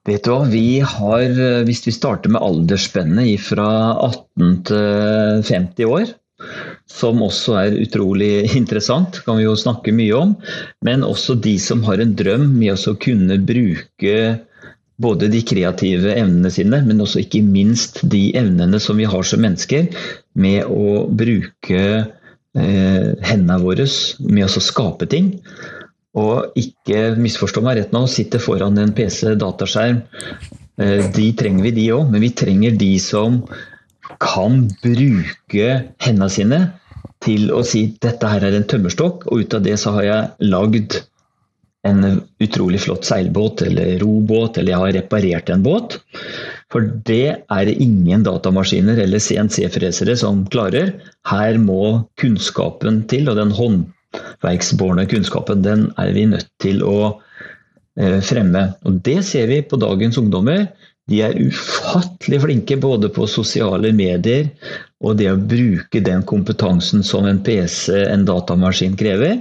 Vet 0.09 0.23
du 0.25 0.31
hva, 0.31 0.45
vi 0.49 0.79
har, 0.81 1.25
eh, 1.27 1.61
hvis 1.67 1.83
vi 1.85 1.93
starter 1.93 2.31
med 2.33 2.41
aldersspennet 2.41 3.43
fra 3.43 3.67
18 4.07 4.55
til 4.69 5.43
50 5.51 5.89
år, 5.89 6.15
som 6.89 7.21
også 7.23 7.55
er 7.61 7.79
utrolig 7.83 8.49
interessant, 8.59 9.21
kan 9.25 9.39
vi 9.39 9.47
jo 9.47 9.55
snakke 9.59 9.93
mye 9.95 10.17
om, 10.17 10.35
men 10.85 11.05
også 11.07 11.37
de 11.41 11.55
som 11.61 11.83
har 11.87 12.01
en 12.01 12.15
drøm 12.17 12.47
med 12.57 12.77
å 12.77 12.95
kunne 13.01 13.39
bruke 13.45 14.19
både 14.99 15.29
de 15.31 15.41
kreative 15.47 16.11
evnene 16.11 16.51
sine, 16.51 16.81
men 16.83 17.01
også 17.03 17.23
ikke 17.23 17.43
minst 17.45 18.01
de 18.11 18.29
evnene 18.37 18.81
som 18.83 18.99
vi 18.99 19.07
har 19.07 19.23
som 19.27 19.41
mennesker, 19.43 19.87
med 20.35 20.67
å 20.67 21.05
bruke 21.07 21.83
eh, 22.59 23.09
hendene 23.23 23.59
våre 23.63 23.87
med 24.27 24.45
å 24.45 24.63
skape 24.63 25.07
ting. 25.11 25.37
Og 26.19 26.57
ikke 26.59 27.13
misforstå 27.21 27.63
meg 27.63 27.79
rett 27.79 27.95
nå, 27.95 28.03
sitte 28.11 28.41
foran 28.43 28.79
en 28.81 28.91
PC, 28.97 29.37
dataskjerm. 29.39 30.01
Eh, 30.81 31.07
de 31.15 31.31
trenger 31.39 31.69
vi, 31.69 31.75
de 31.79 31.89
òg, 31.95 32.11
men 32.11 32.23
vi 32.25 32.33
trenger 32.35 32.75
de 32.79 32.93
som 33.03 33.43
kan 34.19 34.65
bruke 34.83 35.69
hendene 36.03 36.29
sine 36.33 36.59
til 37.23 37.49
å 37.51 37.63
si 37.67 37.85
dette 38.03 38.27
her 38.31 38.45
er 38.47 38.55
en 38.55 38.67
tømmerstokk, 38.67 39.27
og 39.27 39.43
ut 39.43 39.55
av 39.55 39.63
det 39.65 39.75
så 39.79 39.95
har 39.97 40.07
jeg 40.07 40.51
lagd 40.51 41.01
en 41.87 42.21
utrolig 42.43 42.81
flott 42.83 43.07
seilbåt 43.07 43.63
eller 43.63 43.97
robåt, 44.01 44.57
eller 44.57 44.73
jeg 44.73 44.81
har 44.83 44.95
reparert 44.97 45.51
en 45.53 45.63
båt. 45.63 45.99
For 46.71 46.85
det 47.07 47.27
er 47.39 47.63
det 47.65 47.77
ingen 47.81 48.25
datamaskiner 48.27 48.99
eller 49.05 49.23
CNC-fresere 49.23 50.17
som 50.19 50.43
klarer. 50.51 50.93
Her 51.29 51.59
må 51.61 52.03
kunnskapen 52.19 53.05
til, 53.11 53.31
og 53.31 53.39
den 53.39 53.55
håndverksbårne 53.55 55.07
kunnskapen, 55.09 55.63
den 55.65 55.87
er 55.97 56.13
vi 56.15 56.27
nødt 56.29 56.51
til 56.61 56.83
å 56.85 56.99
eh, 57.95 58.19
fremme. 58.27 58.67
Og 58.83 58.99
det 59.07 59.21
ser 59.31 59.49
vi 59.51 59.63
på 59.63 59.79
dagens 59.81 60.19
ungdommer. 60.21 60.67
De 61.09 61.21
er 61.25 61.37
ufattelig 61.41 62.41
flinke 62.43 62.77
både 62.81 63.09
på 63.13 63.25
sosiale 63.29 63.91
medier 63.95 64.51
og 65.01 65.17
det 65.17 65.29
å 65.31 65.39
bruke 65.39 66.01
den 66.05 66.25
kompetansen 66.27 67.05
som 67.07 67.25
en 67.25 67.39
PC, 67.43 67.95
en 68.11 68.25
datamaskin, 68.27 68.97
krever. 68.99 69.39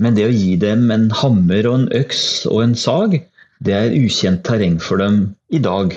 Men 0.00 0.16
det 0.16 0.26
å 0.26 0.32
gi 0.34 0.54
dem 0.60 0.88
en 0.90 1.10
hammer 1.22 1.68
og 1.68 1.76
en 1.76 1.88
øks 2.00 2.22
og 2.50 2.62
en 2.64 2.78
sag, 2.78 3.18
det 3.60 3.74
er 3.76 3.96
ukjent 3.96 4.42
terreng 4.48 4.78
for 4.80 5.02
dem 5.02 5.20
i 5.52 5.60
dag. 5.62 5.92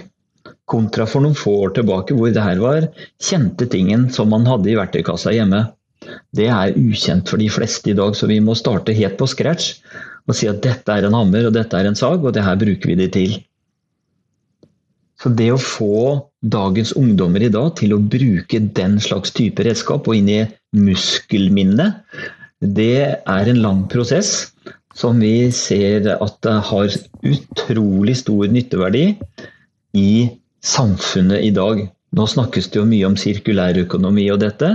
Kontra 0.70 1.08
for 1.08 1.24
noen 1.24 1.38
få 1.38 1.54
år 1.66 1.74
tilbake 1.78 2.16
hvor 2.18 2.34
det 2.36 2.44
her 2.44 2.60
var 2.60 2.90
kjente 3.24 3.68
tingen 3.72 4.10
som 4.12 4.30
man 4.32 4.48
hadde 4.48 4.72
i 4.72 4.78
verktøykassa 4.80 5.34
hjemme. 5.36 5.64
Det 6.36 6.50
er 6.52 6.76
ukjent 6.76 7.32
for 7.32 7.40
de 7.40 7.48
fleste 7.52 7.94
i 7.94 7.96
dag, 7.96 8.12
så 8.20 8.28
vi 8.28 8.42
må 8.44 8.56
starte 8.60 8.96
helt 8.96 9.16
på 9.20 9.30
scratch 9.32 9.78
og 10.28 10.36
si 10.36 10.48
at 10.52 10.62
dette 10.64 10.92
er 10.92 11.08
en 11.08 11.16
hammer 11.16 11.48
og 11.48 11.56
dette 11.56 11.80
er 11.80 11.88
en 11.88 12.00
sag, 12.00 12.24
og 12.24 12.36
det 12.36 12.44
her 12.44 12.60
bruker 12.60 12.92
vi 12.92 13.00
de 13.00 13.10
til. 13.12 13.40
Så 15.22 15.32
det 15.38 15.50
å 15.54 15.62
få 15.62 15.98
dagens 16.42 16.94
ungdommer 17.00 17.46
i 17.46 17.52
dag 17.54 17.74
til 17.80 17.96
å 17.96 18.02
bruke 18.02 18.60
den 18.78 18.98
slags 19.04 19.34
type 19.36 19.64
redskap 19.66 20.08
og 20.10 20.18
inn 20.18 20.32
i 20.32 20.42
muskelminnet, 20.76 22.02
det 22.64 23.24
er 23.28 23.52
en 23.52 23.62
lang 23.64 23.84
prosess 23.92 24.54
som 24.96 25.20
vi 25.20 25.50
ser 25.56 26.08
at 26.16 26.48
har 26.70 26.96
utrolig 27.26 28.16
stor 28.22 28.52
nytteverdi 28.52 29.06
i 29.98 30.12
samfunnet 30.64 31.44
i 31.44 31.52
dag. 31.56 31.84
Nå 32.14 32.28
snakkes 32.30 32.70
det 32.70 32.80
jo 32.80 32.88
mye 32.88 33.10
om 33.10 33.18
sirkulærøkonomi 33.18 34.28
og 34.34 34.44
dette, 34.44 34.70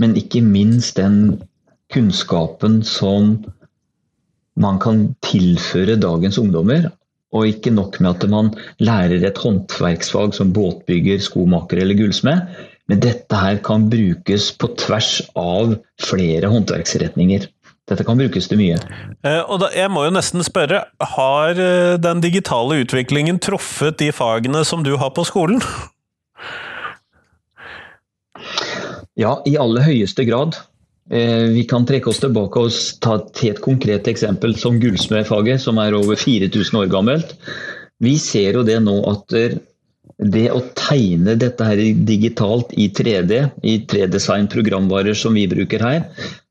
men 0.00 0.16
ikke 0.16 0.40
minst 0.44 0.96
den 0.96 1.36
kunnskapen 1.92 2.80
som 2.86 3.34
man 4.60 4.80
kan 4.80 5.10
tilføre 5.24 5.98
dagens 6.00 6.38
ungdommer. 6.40 6.88
Og 7.30 7.46
ikke 7.46 7.70
nok 7.74 8.00
med 8.02 8.10
at 8.16 8.26
man 8.32 8.50
lærer 8.82 9.22
et 9.26 9.38
håndverksfag 9.38 10.34
som 10.34 10.50
båtbygger, 10.54 11.22
skomaker 11.22 11.82
eller 11.82 11.98
gullsmed, 11.98 12.42
men 12.90 13.02
dette 13.02 13.38
her 13.38 13.60
kan 13.62 13.86
brukes 13.90 14.48
på 14.58 14.72
tvers 14.80 15.20
av 15.38 15.76
flere 16.02 16.50
håndverksretninger. 16.50 17.46
Dette 17.90 18.06
kan 18.06 18.18
brukes 18.18 18.46
til 18.50 18.58
mye. 18.58 18.78
Eh, 19.26 19.40
og 19.46 19.62
da, 19.62 19.70
jeg 19.74 19.90
må 19.90 20.04
jo 20.06 20.14
nesten 20.14 20.42
spørre, 20.46 20.84
har 21.14 21.58
eh, 21.58 21.94
den 22.02 22.22
digitale 22.22 22.80
utviklingen 22.84 23.38
truffet 23.42 23.98
de 24.02 24.10
fagene 24.14 24.62
som 24.66 24.82
du 24.86 24.96
har 24.98 25.14
på 25.14 25.26
skolen? 25.26 25.62
Ja, 29.18 29.38
i 29.46 29.56
aller 29.58 29.86
høyeste 29.86 30.26
grad. 30.26 30.58
Eh, 31.10 31.50
Vi 31.50 31.64
kan 31.64 31.86
trekke 31.86 32.10
oss 32.10 32.22
tilbake 32.22 32.62
og 32.62 32.76
ta 33.02 33.16
et 33.18 33.42
helt 33.44 33.60
konkret 33.64 34.08
eksempel 34.10 34.54
som 34.58 34.78
gullsmedfaget, 34.80 35.60
som 35.60 35.78
er 35.82 35.96
over 35.98 36.16
4000 36.16 36.78
år 36.78 36.90
gammelt. 36.92 37.34
Vi 38.00 38.16
ser 38.18 38.54
jo 38.54 38.62
det 38.66 38.78
nå 38.84 38.96
at 39.10 39.34
eh, 39.34 39.58
det 40.20 40.50
å 40.52 40.60
tegne 40.76 41.34
dette 41.40 41.64
her 41.64 41.80
digitalt 42.06 42.74
i 42.76 42.90
3D, 42.92 43.40
i 43.64 43.80
3Design 43.88 44.50
programvarer 44.52 45.16
som 45.16 45.34
vi 45.34 45.48
bruker 45.50 45.82
her, 45.82 46.04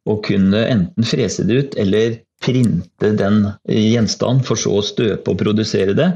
og 0.09 0.23
kunne 0.25 0.65
enten 0.65 1.05
frese 1.05 1.45
det 1.45 1.59
ut 1.59 1.77
eller 1.79 2.17
printe 2.43 3.11
den 3.19 3.43
gjenstand, 3.67 4.45
for 4.47 4.59
så 4.59 4.79
å 4.79 4.85
støpe 4.85 5.31
og 5.31 5.39
produsere 5.41 5.95
det, 5.95 6.09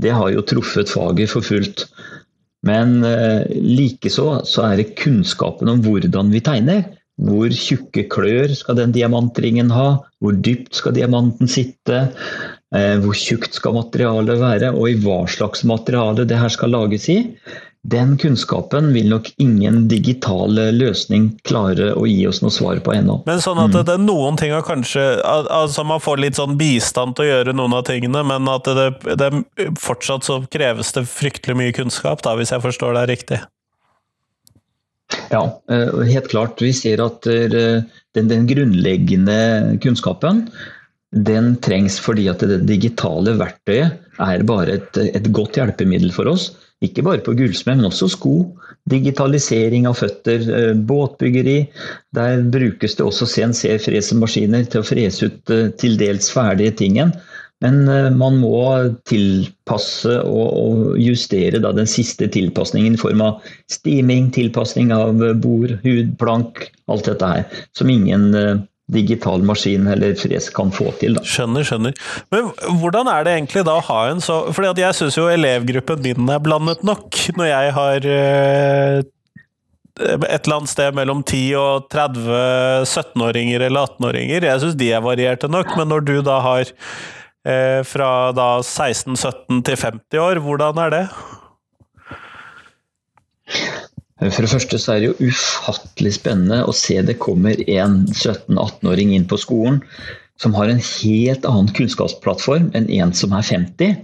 det 0.00 0.12
har 0.16 0.32
jo 0.32 0.44
truffet 0.44 0.90
faget 0.90 1.30
for 1.30 1.46
fullt. 1.46 1.86
Men 2.66 3.04
eh, 3.06 3.44
likeså 3.54 4.42
så 4.48 4.66
er 4.70 4.80
det 4.80 4.96
kunnskapen 4.98 5.70
om 5.70 5.82
hvordan 5.84 6.32
vi 6.32 6.42
tegner, 6.44 6.84
Hvor 7.16 7.48
tjukke 7.48 8.04
klør 8.12 8.52
skal 8.52 8.76
den 8.76 8.92
diamantringen 8.92 9.70
ha? 9.72 10.02
Hvor 10.20 10.36
dypt 10.36 10.76
skal 10.76 10.96
diamanten 10.98 11.48
sitte? 11.48 12.10
Eh, 12.76 12.96
hvor 13.00 13.16
tjukt 13.16 13.56
skal 13.56 13.78
materialet 13.78 14.40
være, 14.42 14.74
og 14.76 14.90
i 14.90 14.98
hva 15.00 15.22
slags 15.30 15.64
materiale 15.64 16.26
det 16.28 16.36
her 16.36 16.52
skal 16.52 16.74
lages 16.76 17.08
i? 17.12 17.22
Den 17.86 18.16
kunnskapen 18.18 18.90
vil 18.92 19.08
nok 19.12 19.28
ingen 19.38 19.84
digital 19.88 20.58
løsning 20.74 21.28
klare 21.46 21.92
å 21.94 22.02
gi 22.10 22.24
oss 22.26 22.42
noe 22.42 22.50
svar 22.50 22.80
på 22.82 22.96
ennå. 22.96 23.20
Men 23.28 23.42
sånn 23.44 23.60
at 23.62 23.76
det 23.76 23.94
er 23.94 24.02
noen 24.02 24.38
ting 24.40 24.50
kanskje 24.66 25.04
Altså 25.22 25.84
man 25.86 26.02
får 26.02 26.18
litt 26.24 26.40
sånn 26.40 26.56
bistand 26.58 27.14
til 27.14 27.28
å 27.28 27.30
gjøre 27.30 27.54
noen 27.54 27.76
av 27.78 27.86
tingene, 27.86 28.24
men 28.26 28.50
at 28.50 28.66
det, 28.66 28.88
det 29.20 29.30
fortsatt 29.78 30.26
så 30.26 30.40
kreves 30.50 30.90
det 30.98 31.06
fryktelig 31.06 31.60
mye 31.62 31.76
kunnskap, 31.76 32.26
da, 32.26 32.34
hvis 32.34 32.50
jeg 32.56 32.64
forstår 32.66 32.98
deg 32.98 33.12
riktig? 33.14 33.44
Ja, 35.30 35.42
eh, 35.70 36.00
helt 36.08 36.30
klart. 36.32 36.62
Vi 36.62 36.72
ser 36.76 37.02
at 37.04 37.26
eh, 37.30 37.82
den, 38.16 38.30
den 38.32 38.46
grunnleggende 38.50 39.78
kunnskapen 39.82 40.46
den 41.16 41.54
trengs 41.62 42.00
fordi 42.02 42.26
at 42.28 42.42
det 42.44 42.64
digitale 42.68 43.36
verktøyet 43.38 44.20
er 44.20 44.42
bare 44.48 44.80
et, 44.80 44.98
et 45.06 45.28
godt 45.32 45.56
hjelpemiddel 45.56 46.10
for 46.12 46.28
oss 46.32 46.50
ikke 46.84 47.04
bare 47.06 47.22
på 47.24 47.32
gullsmed, 47.36 47.78
men 47.78 47.88
også 47.88 48.10
sko. 48.12 48.34
Digitalisering 48.90 49.86
av 49.88 49.96
føtter, 49.96 50.42
eh, 50.44 50.74
båtbyggeri. 50.76 51.58
Der 52.14 52.42
brukes 52.52 52.96
det 52.98 53.06
også 53.06 53.26
CNC-fresemaskiner 53.32 54.68
til 54.68 54.82
å 54.82 54.86
frese 54.86 55.30
ut 55.30 55.54
til 55.80 55.96
dels 55.96 56.28
ferdige 56.30 56.76
tingen. 56.76 57.14
Men 57.64 57.88
eh, 57.88 58.10
man 58.12 58.38
må 58.42 58.60
tilpasse 59.08 60.20
og 60.28 60.96
justere 61.00 61.62
den 61.64 61.88
siste 61.88 62.28
tilpasningen 62.32 62.98
i 62.98 63.00
form 63.00 63.24
av 63.24 63.50
stiming, 63.72 64.30
tilpasning 64.36 64.92
av 64.94 65.22
bord, 65.42 65.78
hud, 65.86 66.16
plank, 66.20 66.66
alt 66.92 67.08
dette 67.08 67.32
her. 67.32 67.60
Som 67.76 67.92
ingen 67.92 68.32
digital 68.86 69.42
maskin 69.42 69.86
eller 69.86 70.14
fres 70.14 70.48
kan 70.54 70.70
få 70.70 70.92
til. 71.00 71.16
Da. 71.18 71.24
Skjønner, 71.26 71.66
skjønner. 71.66 71.96
Men 72.30 72.52
hvordan 72.80 73.10
er 73.10 73.26
det 73.26 73.34
egentlig 73.34 73.64
da 73.66 73.80
å 73.80 73.84
ha 73.88 73.98
en 74.12 74.22
så 74.22 74.44
Fordi 74.54 74.84
jeg 74.84 74.98
syns 74.98 75.18
jo 75.18 75.26
elevgruppen 75.30 76.02
min 76.04 76.30
er 76.30 76.42
blandet 76.42 76.84
nok, 76.86 77.18
når 77.38 77.50
jeg 77.50 77.74
har 77.76 78.08
eh, 78.12 79.02
et 79.96 80.44
eller 80.44 80.58
annet 80.58 80.70
sted 80.70 80.96
mellom 80.96 81.22
10 81.24 81.42
og 81.58 81.86
30 81.92 82.26
17-åringer 82.84 83.66
eller 83.66 83.88
18-åringer. 83.88 84.44
Jeg 84.44 84.62
syns 84.62 84.78
de 84.78 84.90
er 84.92 85.04
varierte 85.04 85.50
nok, 85.50 85.72
men 85.78 85.90
når 85.90 86.06
du 86.06 86.16
da 86.26 86.38
har 86.44 86.74
eh, 87.46 87.80
fra 87.86 88.10
da 88.36 88.48
16-17 88.60 89.62
til 89.66 89.80
50 89.86 90.22
år, 90.22 90.42
hvordan 90.44 90.82
er 90.84 90.94
det? 90.94 91.04
For 94.32 94.42
det 94.42 94.50
første 94.50 94.78
så 94.80 94.94
er 94.94 95.02
det 95.02 95.10
jo 95.10 95.30
ufattelig 95.30 96.14
spennende 96.16 96.62
å 96.64 96.74
se 96.74 96.96
det 97.04 97.18
kommer 97.22 97.60
en 97.68 98.04
17-18-åring 98.10 99.12
inn 99.14 99.26
på 99.28 99.38
skolen 99.38 99.82
som 100.40 100.56
har 100.56 100.68
en 100.68 100.80
helt 100.82 101.46
annen 101.48 101.72
kunnskapsplattform 101.76 102.70
enn 102.76 102.88
en 102.98 103.12
som 103.16 103.32
er 103.36 103.44
50. 103.46 103.94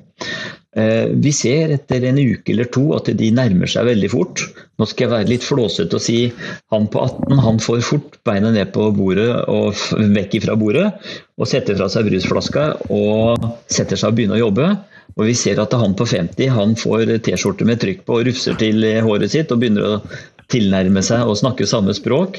Eh, 0.72 1.10
vi 1.20 1.28
ser 1.36 1.68
etter 1.74 2.00
en 2.08 2.16
uke 2.16 2.48
eller 2.54 2.64
to 2.72 2.94
at 2.96 3.10
de 3.18 3.26
nærmer 3.36 3.68
seg 3.68 3.84
veldig 3.90 4.08
fort. 4.08 4.40
Nå 4.80 4.84
skal 4.88 5.04
jeg 5.04 5.12
være 5.12 5.28
litt 5.28 5.44
flåsete 5.44 5.94
og 5.98 6.04
si 6.04 6.32
han 6.72 6.84
på 6.92 6.98
18 7.02 7.42
han 7.44 7.58
får 7.60 7.80
fort 7.84 8.16
beina 8.24 8.48
ned 8.54 8.68
på 8.72 8.82
bordet 8.96 9.28
og 9.52 9.76
vekk 10.16 10.32
fra 10.46 10.56
bordet 10.56 10.88
og 11.36 11.46
setter 11.50 11.76
fra 11.76 11.88
seg 11.92 12.08
brusflaska 12.08 12.64
og 12.88 13.36
setter 13.68 13.96
seg 14.00 14.08
og 14.08 14.16
begynner 14.16 14.40
å 14.40 14.44
jobbe. 14.46 14.66
Og 15.20 15.28
vi 15.28 15.34
ser 15.36 15.60
at 15.60 15.72
han 15.76 15.92
på 15.98 16.04
50 16.08 16.48
han 16.56 16.72
får 16.80 17.04
T-skjorte 17.26 17.64
med 17.68 17.76
trykk 17.82 18.00
på 18.08 18.12
og 18.16 18.24
rufser 18.30 18.54
til 18.60 18.76
håret 19.04 19.30
sitt 19.34 19.52
og 19.52 19.60
begynner 19.60 19.84
å 19.84 20.00
tilnærme 20.52 21.02
seg 21.04 21.20
og 21.28 21.40
snakke 21.42 21.66
samme 21.68 21.92
språk. 21.96 22.32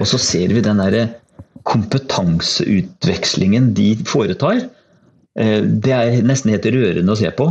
Og 0.00 0.06
så 0.10 0.18
ser 0.18 0.48
vi 0.54 0.60
den 0.64 0.80
derre 0.82 1.04
kompetanseutvekslingen 1.66 3.74
de 3.78 3.96
foretar. 4.10 4.56
Eh, 5.38 5.62
det 5.62 5.92
er 5.92 6.22
nesten 6.26 6.50
helt 6.54 6.66
rørende 6.72 7.12
å 7.12 7.16
se 7.18 7.30
på. 7.36 7.46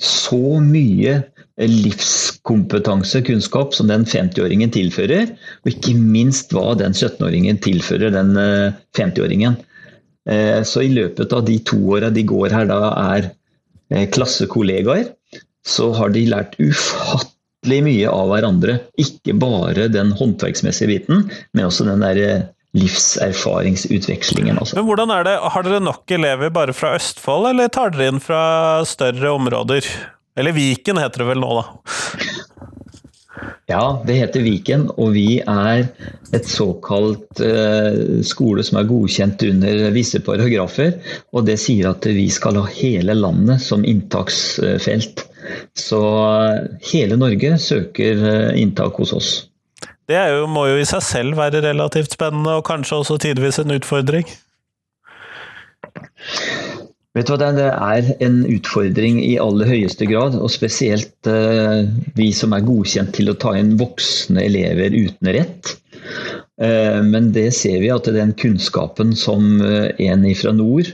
Så 0.00 0.58
mye 0.64 1.20
livskompetanse, 1.60 3.22
kunnskap, 3.26 3.76
som 3.76 3.86
den 3.90 4.06
50-åringen 4.08 4.72
tilfører. 4.74 5.30
Og 5.62 5.70
ikke 5.70 5.94
minst 5.98 6.50
hva 6.54 6.72
den 6.80 6.96
17-åringen 6.96 7.60
tilfører 7.62 8.10
den 8.14 8.34
50-åringen. 8.98 9.60
Eh, 10.26 10.58
eh, 10.58 10.60
så 10.66 10.82
i 10.82 10.90
løpet 10.92 11.32
av 11.36 11.46
de 11.46 11.60
to 11.62 11.78
åra 11.94 12.10
de 12.10 12.26
går 12.26 12.54
her 12.56 12.68
da 12.70 12.80
er 13.14 13.32
Eh, 13.92 14.08
klassekollegaer, 14.10 15.06
så 15.66 15.90
har 15.92 16.12
de 16.14 16.24
lært 16.28 16.56
ufattelig 16.58 17.80
mye 17.84 18.10
av 18.10 18.30
hverandre. 18.32 18.78
Ikke 19.00 19.36
bare 19.36 19.90
den 19.92 20.12
håndverksmessige 20.16 20.90
biten, 20.90 21.28
men 21.52 21.68
også 21.68 21.86
den 21.88 22.04
der 22.04 22.20
eh, 22.22 22.46
livserfaringsutvekslingen. 22.74 24.58
Også. 24.58 24.78
Men 24.78 24.88
hvordan 24.88 25.12
er 25.14 25.28
det, 25.28 25.36
Har 25.54 25.62
dere 25.66 25.82
nok 25.82 26.10
elever 26.10 26.50
bare 26.54 26.74
fra 26.76 26.94
Østfold, 26.98 27.50
eller 27.52 27.70
tar 27.72 27.94
dere 27.94 28.10
inn 28.12 28.22
fra 28.22 28.84
større 28.88 29.34
områder? 29.34 29.86
Eller 30.36 30.56
Viken 30.56 30.98
heter 30.98 31.22
det 31.22 31.30
vel 31.30 31.42
nå, 31.42 31.52
da? 31.60 31.64
Ja, 33.70 34.02
det 34.04 34.18
heter 34.18 34.42
Viken, 34.44 34.88
og 35.00 35.14
vi 35.14 35.38
er 35.40 35.86
et 36.36 36.48
såkalt 36.50 37.40
eh, 37.40 38.20
skole 38.26 38.64
som 38.66 38.76
er 38.80 38.88
godkjent 38.90 39.40
under 39.46 39.86
visse 39.94 40.20
paragrafer. 40.24 40.98
Og 41.32 41.46
det 41.48 41.56
sier 41.62 41.88
at 41.94 42.04
vi 42.04 42.26
skal 42.32 42.60
ha 42.60 42.66
hele 42.74 43.16
landet 43.16 43.64
som 43.64 43.86
inntaksfelt. 43.88 45.24
Så 45.78 46.02
hele 46.90 47.16
Norge 47.20 47.56
søker 47.62 48.20
eh, 48.34 48.60
inntak 48.60 49.00
hos 49.00 49.14
oss. 49.16 49.32
Det 50.10 50.20
jo, 50.34 50.46
må 50.50 50.66
jo 50.68 50.80
i 50.80 50.88
seg 50.88 51.00
selv 51.04 51.38
være 51.40 51.62
relativt 51.64 52.12
spennende, 52.12 52.58
og 52.58 52.66
kanskje 52.68 53.00
også 53.00 53.16
tidvis 53.24 53.60
en 53.62 53.72
utfordring? 53.72 54.28
Vet 57.14 57.28
du 57.30 57.36
hva, 57.36 57.52
Det 57.54 57.70
er 57.70 58.10
en 58.26 58.40
utfordring 58.50 59.20
i 59.22 59.36
aller 59.38 59.70
høyeste 59.70 60.08
grad, 60.10 60.34
og 60.34 60.50
spesielt 60.50 61.30
eh, 61.30 61.86
vi 62.18 62.32
som 62.34 62.56
er 62.56 62.66
godkjent 62.66 63.14
til 63.14 63.30
å 63.30 63.36
ta 63.38 63.54
inn 63.56 63.76
voksne 63.80 64.42
elever 64.42 64.92
uten 64.92 65.30
rett. 65.36 65.76
Eh, 66.58 67.00
men 67.06 67.30
det 67.36 67.52
ser 67.56 67.78
vi 67.80 67.92
at 67.94 68.10
den 68.10 68.34
kunnskapen 68.36 69.14
som 69.16 69.62
eh, 69.62 69.94
en 70.10 70.26
fra 70.36 70.52
nord, 70.58 70.90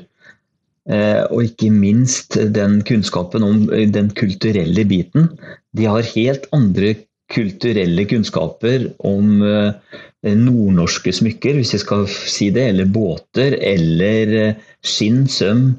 eh, 0.92 1.24
og 1.32 1.48
ikke 1.48 1.72
minst 1.72 2.36
den 2.54 2.82
kunnskapen 2.86 3.46
om 3.46 3.64
eh, 3.72 3.88
den 3.88 4.12
kulturelle 4.12 4.84
biten, 4.86 5.32
de 5.72 5.88
har 5.88 6.12
helt 6.14 6.46
andre 6.54 6.94
kulturelle 7.30 8.06
kunnskaper 8.10 8.88
om 9.06 9.44
eh, 9.46 10.00
nordnorske 10.36 11.12
smykker, 11.14 11.56
hvis 11.58 11.74
jeg 11.76 11.84
skal 11.84 12.08
si 12.10 12.50
det, 12.54 12.66
eller 12.72 12.90
båter, 12.90 13.56
eller 13.72 14.56
skinn, 14.84 15.24
søm 15.30 15.70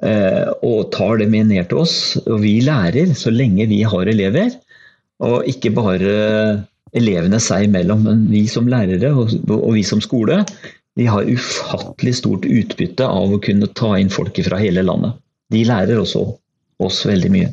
Eh, 0.00 0.48
og 0.64 0.88
tar 0.94 1.18
det 1.20 1.28
med 1.28 1.50
ned 1.50 1.68
til 1.68 1.82
oss. 1.82 1.94
Og 2.24 2.40
vi 2.44 2.58
lærer 2.64 3.12
så 3.16 3.32
lenge 3.32 3.68
vi 3.70 3.82
har 3.84 4.08
elever, 4.08 4.54
og 5.20 5.48
ikke 5.48 5.72
bare 5.76 6.12
elevene 6.96 7.40
seg 7.42 7.68
imellom, 7.68 8.06
men 8.08 8.26
vi 8.32 8.46
som 8.50 8.68
lærere 8.70 9.12
og 9.14 9.72
vi 9.76 9.84
som 9.86 10.00
skole. 10.02 10.40
Vi 10.98 11.06
har 11.06 11.28
ufattelig 11.28 12.16
stort 12.18 12.48
utbytte 12.48 13.06
av 13.06 13.32
å 13.32 13.40
kunne 13.42 13.68
ta 13.78 13.94
inn 14.00 14.10
folk 14.12 14.40
fra 14.44 14.58
hele 14.60 14.82
landet. 14.84 15.20
De 15.52 15.62
lærer 15.66 16.00
også 16.00 16.24
oss 16.80 17.04
veldig 17.06 17.30
mye. 17.34 17.52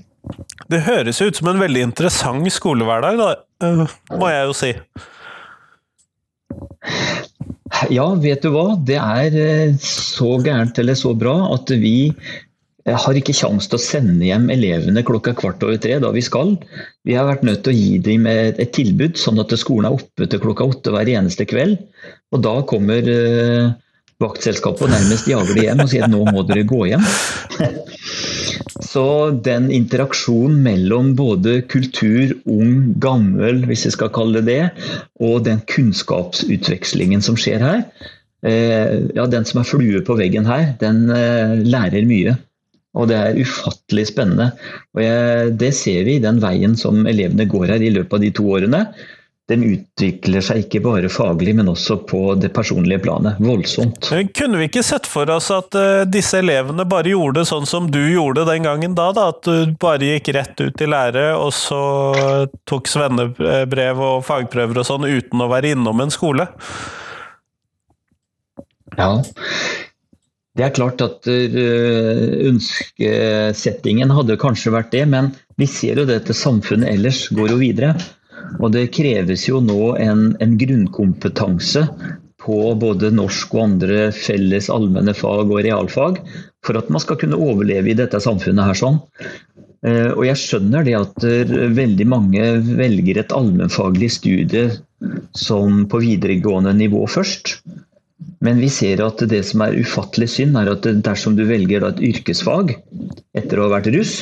Det 0.68 0.84
høres 0.88 1.22
ut 1.24 1.38
som 1.40 1.52
en 1.52 1.62
veldig 1.62 1.86
interessant 1.90 2.52
skolehverdag, 2.52 3.20
da, 3.20 3.30
eh, 3.64 3.96
må 4.20 4.32
jeg 4.32 4.50
jo 4.50 4.58
si. 4.58 4.74
Ja, 7.94 8.08
vet 8.20 8.44
du 8.44 8.52
hva. 8.56 8.68
Det 8.88 9.00
er 9.00 9.38
eh, 9.40 9.78
så 9.84 10.38
gærent 10.44 10.80
eller 10.82 10.98
så 11.00 11.14
bra 11.18 11.36
at 11.54 11.72
vi 11.80 12.12
eh, 12.12 12.98
har 12.98 13.20
ikke 13.20 13.36
kjangs 13.38 13.70
til 13.70 13.80
å 13.80 13.84
sende 13.84 14.28
hjem 14.28 14.50
elevene 14.54 15.06
klokka 15.08 15.36
kvart 15.40 15.64
over 15.68 15.80
tre 15.84 16.00
da 16.04 16.12
vi 16.16 16.24
skal. 16.26 16.56
Vi 17.08 17.16
har 17.16 17.30
vært 17.30 17.48
nødt 17.48 17.64
til 17.68 17.76
å 17.76 17.80
gi 17.80 17.98
dem 18.10 18.28
et, 18.32 18.64
tilbud, 18.76 19.20
sånn 19.20 19.44
at 19.44 19.56
skolen 19.60 19.90
er 19.90 20.00
oppe 20.00 20.28
til 20.28 20.44
klokka 20.44 20.68
åtte 20.68 20.96
hver 20.96 21.12
eneste 21.16 21.48
kveld. 21.48 21.80
Og 22.36 22.44
da 22.44 22.58
kommer 22.68 23.08
vaktselskapet 24.20 24.88
og 24.88 24.92
nærmest 24.92 25.30
jager 25.30 25.54
de 25.56 25.68
hjem 25.68 25.84
og 25.84 25.92
sier 25.92 26.08
at 26.08 26.12
nå 26.12 26.24
må 26.28 26.44
dere 26.50 26.68
gå 26.68 26.88
hjem. 26.90 27.06
Så 28.84 29.32
den 29.46 29.72
interaksjonen 29.74 30.60
mellom 30.66 31.14
både 31.18 31.62
kultur, 31.72 32.36
ung, 32.46 32.94
gammel, 33.02 33.64
hvis 33.70 33.88
jeg 33.88 33.96
skal 33.96 34.12
kalle 34.14 34.44
det 34.46 34.58
det, 34.58 34.90
og 35.24 35.46
den 35.48 35.64
kunnskapsutvekslingen 35.70 37.24
som 37.26 37.38
skjer 37.40 37.64
her, 37.64 37.82
eh, 38.46 39.08
ja, 39.18 39.26
den 39.26 39.48
som 39.50 39.62
er 39.62 39.70
flue 39.70 40.04
på 40.06 40.18
veggen 40.20 40.46
her, 40.50 40.76
den 40.82 41.08
eh, 41.14 41.58
lærer 41.66 42.06
mye. 42.10 42.38
Og 42.98 43.10
det 43.12 43.18
er 43.18 43.38
ufattelig 43.38 44.08
spennende. 44.10 44.52
Og 44.98 45.04
jeg, 45.04 45.52
det 45.62 45.74
ser 45.78 46.06
vi 46.08 46.18
i 46.18 46.24
den 46.24 46.40
veien 46.42 46.74
som 46.80 47.06
elevene 47.10 47.46
går 47.50 47.76
her 47.76 47.84
i 47.84 47.94
løpet 47.94 48.18
av 48.18 48.24
de 48.24 48.32
to 48.34 48.48
årene 48.58 48.88
den 49.48 49.64
utvikler 49.64 50.44
seg 50.44 50.66
ikke 50.66 50.82
bare 50.84 51.08
faglig, 51.12 51.54
men 51.56 51.70
også 51.72 51.96
på 52.10 52.36
det 52.36 52.50
personlige 52.56 53.00
planet. 53.06 53.38
Voldsomt. 53.40 54.10
Kunne 54.36 54.60
vi 54.60 54.68
ikke 54.68 54.84
sett 54.84 55.08
for 55.08 55.30
oss 55.32 55.48
at 55.56 55.76
uh, 55.80 56.04
disse 56.04 56.42
elevene 56.42 56.84
bare 56.88 57.14
gjorde 57.14 57.46
sånn 57.48 57.66
som 57.70 57.88
du 57.92 58.02
gjorde 58.12 58.44
den 58.50 58.68
gangen 58.68 58.96
da? 58.98 59.14
da 59.16 59.30
at 59.32 59.48
du 59.48 59.72
bare 59.80 60.12
gikk 60.12 60.28
rett 60.36 60.60
ut 60.60 60.82
i 60.84 60.90
lære, 60.92 61.30
og 61.40 61.54
så 61.56 61.80
tok 62.68 62.92
svennebrev 62.92 64.04
og 64.04 64.26
fagprøver 64.28 64.84
og 64.84 64.88
sånn 64.90 65.08
uten 65.08 65.42
å 65.44 65.52
være 65.52 65.72
innom 65.78 66.04
en 66.04 66.12
skole? 66.12 66.46
Ja, 68.98 69.24
det 70.58 70.64
er 70.66 70.74
klart 70.76 71.00
at 71.06 71.28
ønskesettingen 72.50 74.12
hadde 74.12 74.40
kanskje 74.42 74.74
vært 74.76 74.92
det, 74.92 75.06
men 75.08 75.32
vi 75.56 75.68
ser 75.70 76.02
jo 76.02 76.06
det 76.10 76.26
samfunnet 76.36 76.90
ellers 76.98 77.28
går 77.32 77.54
jo 77.54 77.58
videre. 77.62 77.96
Og 78.60 78.72
det 78.76 78.90
kreves 78.96 79.48
jo 79.48 79.62
nå 79.64 79.96
en, 80.02 80.32
en 80.44 80.56
grunnkompetanse 80.60 81.86
på 82.44 82.58
både 82.80 83.12
norsk 83.16 83.56
og 83.58 83.64
andre 83.64 84.10
felles 84.16 84.70
allmenne 84.72 85.16
fag 85.18 85.50
og 85.50 85.64
realfag 85.66 86.22
for 86.66 86.80
at 86.80 86.92
man 86.94 87.04
skal 87.04 87.20
kunne 87.22 87.40
overleve 87.40 87.92
i 87.92 87.98
dette 87.98 88.22
samfunnet 88.24 88.70
her 88.70 88.78
sånn. 88.78 89.02
Eh, 89.86 90.12
og 90.14 90.24
jeg 90.28 90.42
skjønner 90.42 90.86
det 90.88 90.96
at 91.00 91.28
veldig 91.78 92.08
mange 92.10 92.46
velger 92.68 93.22
et 93.22 93.36
allmennfaglig 93.36 94.12
studie 94.20 94.70
som 95.38 95.84
på 95.90 96.02
videregående 96.04 96.74
nivå 96.78 97.04
først. 97.10 97.58
Men 98.44 98.62
vi 98.62 98.70
ser 98.74 99.02
at 99.06 99.22
det 99.30 99.44
som 99.50 99.64
er 99.66 99.78
ufattelig 99.78 100.30
synd, 100.36 100.58
er 100.58 100.72
at 100.72 100.86
dersom 101.06 101.38
du 101.38 101.44
velger 101.50 101.86
et 101.86 102.02
yrkesfag 102.12 102.76
etter 103.38 103.60
å 103.60 103.68
ha 103.68 103.76
vært 103.78 103.90
russ, 103.94 104.20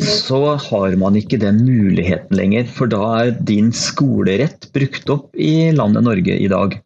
så 0.00 0.40
har 0.56 0.96
man 1.00 1.16
ikke 1.18 1.38
den 1.42 1.62
muligheten 1.66 2.36
lenger. 2.36 2.66
For 2.70 2.90
da 2.90 3.02
er 3.20 3.34
din 3.46 3.72
skolerett 3.76 4.70
brukt 4.74 5.10
opp 5.12 5.30
i 5.36 5.70
landet 5.74 6.06
Norge 6.06 6.38
i 6.38 6.50
dag. 6.50 6.76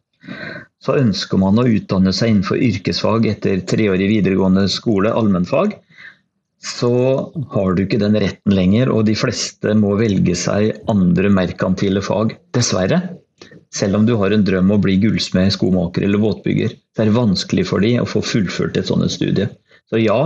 Så 0.79 0.95
ønsker 0.99 1.41
man 1.41 1.59
å 1.59 1.67
utdanne 1.67 2.13
seg 2.15 2.31
innenfor 2.31 2.61
yrkesfag 2.63 3.27
etter 3.31 3.63
treårig 3.67 4.07
videregående 4.11 4.67
skole, 4.71 5.11
allmennfag, 5.11 5.75
så 6.59 6.91
har 7.53 7.75
du 7.75 7.85
ikke 7.85 8.01
den 8.01 8.17
retten 8.19 8.55
lenger, 8.55 8.91
og 8.91 9.05
de 9.07 9.15
fleste 9.15 9.71
må 9.79 9.93
velge 9.99 10.35
seg 10.35 10.73
andre 10.91 11.31
merkantile 11.31 12.03
fag. 12.03 12.35
Dessverre. 12.55 12.99
Selv 13.75 13.99
om 13.99 14.05
du 14.07 14.15
har 14.19 14.33
en 14.33 14.43
drøm 14.43 14.67
om 14.67 14.79
å 14.79 14.81
bli 14.83 14.97
gullsmed, 14.99 15.53
skomaker 15.55 16.03
eller 16.03 16.19
båtbygger, 16.19 16.73
så 16.95 17.03
er 17.03 17.11
det 17.11 17.15
vanskelig 17.15 17.67
for 17.69 17.85
dem 17.85 18.01
å 18.03 18.09
få 18.09 18.23
fullført 18.25 18.79
et 18.79 18.89
sånt 18.89 19.07
studie. 19.13 19.47
Så 19.89 20.01
ja, 20.01 20.19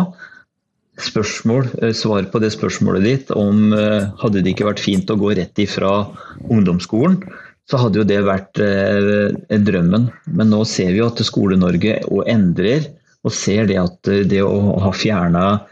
spørsmål, 1.01 1.69
eh, 1.81 1.93
svar 1.93 2.25
på 2.31 2.39
det 2.39 2.51
spørsmålet 2.53 3.03
ditt 3.03 3.31
om 3.31 3.73
eh, 3.73 4.09
hadde 4.21 4.43
det 4.43 4.53
ikke 4.53 4.69
vært 4.69 4.83
fint 4.83 5.09
å 5.09 5.17
gå 5.17 5.33
rett 5.37 5.57
ifra 5.59 6.07
ungdomsskolen, 6.49 7.21
så 7.69 7.79
hadde 7.79 8.01
jo 8.01 8.07
det 8.07 8.19
vært 8.27 8.59
eh, 8.61 9.33
drømmen. 9.49 10.09
Men 10.27 10.51
nå 10.51 10.63
ser 10.69 10.91
vi 10.93 11.01
jo 11.01 11.09
at 11.09 11.23
Skole-Norge 11.23 12.01
endrer, 12.29 12.89
og 13.23 13.31
ser 13.31 13.69
det 13.69 13.79
at 13.79 14.09
det 14.27 14.41
å 14.43 14.79
ha 14.83 14.91
fjerna 14.91 15.63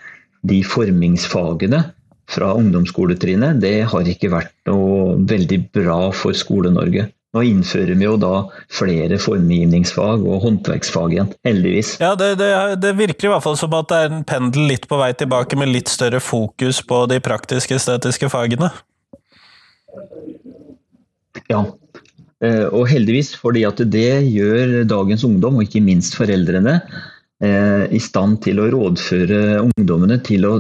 de 0.48 0.62
formingsfagene 0.64 1.84
fra 2.32 2.54
ungdomsskoletrinnet, 2.56 3.60
det 3.62 3.82
har 3.92 4.08
ikke 4.08 4.32
vært 4.32 4.54
noe 4.70 5.18
veldig 5.28 5.60
bra 5.76 6.00
for 6.16 6.38
Skole-Norge. 6.38 7.10
Nå 7.32 7.46
innfører 7.48 7.96
vi 7.96 8.04
jo 8.04 8.18
da 8.20 8.34
flere 8.76 9.16
formgivningsfag 9.22 10.24
og 10.28 10.42
håndverksfag 10.44 11.14
igjen, 11.16 11.30
heldigvis. 11.48 11.94
Ja, 12.04 12.12
det, 12.20 12.34
det, 12.42 12.50
det, 12.84 12.92
virker 13.00 13.30
i 13.30 13.32
hvert 13.32 13.46
fall 13.46 13.56
som 13.60 13.72
at 13.78 13.88
det 13.88 14.00
er 14.02 14.10
en 14.12 14.26
pendel 14.28 14.68
litt 14.68 14.88
på 14.92 15.00
vei 15.00 15.14
tilbake, 15.16 15.56
med 15.60 15.72
litt 15.72 15.92
større 15.92 16.20
fokus 16.20 16.82
på 16.84 17.06
de 17.08 17.22
praktiske 17.24 17.78
estetiske 17.80 18.28
fagene. 18.34 18.68
Ja, 21.48 21.62
eh, 22.44 22.66
og 22.68 22.84
heldigvis, 22.92 23.32
fordi 23.40 23.64
at 23.70 23.80
det 23.94 24.12
gjør 24.28 24.82
dagens 24.92 25.24
ungdom, 25.28 25.62
og 25.62 25.70
ikke 25.70 25.84
minst 25.88 26.20
foreldrene, 26.20 26.82
eh, 27.40 27.86
i 27.96 28.04
stand 28.04 28.42
til 28.44 28.60
å 28.60 28.68
rådføre 28.76 29.62
ungdommene 29.70 30.20
til 30.28 30.50
å 30.50 30.54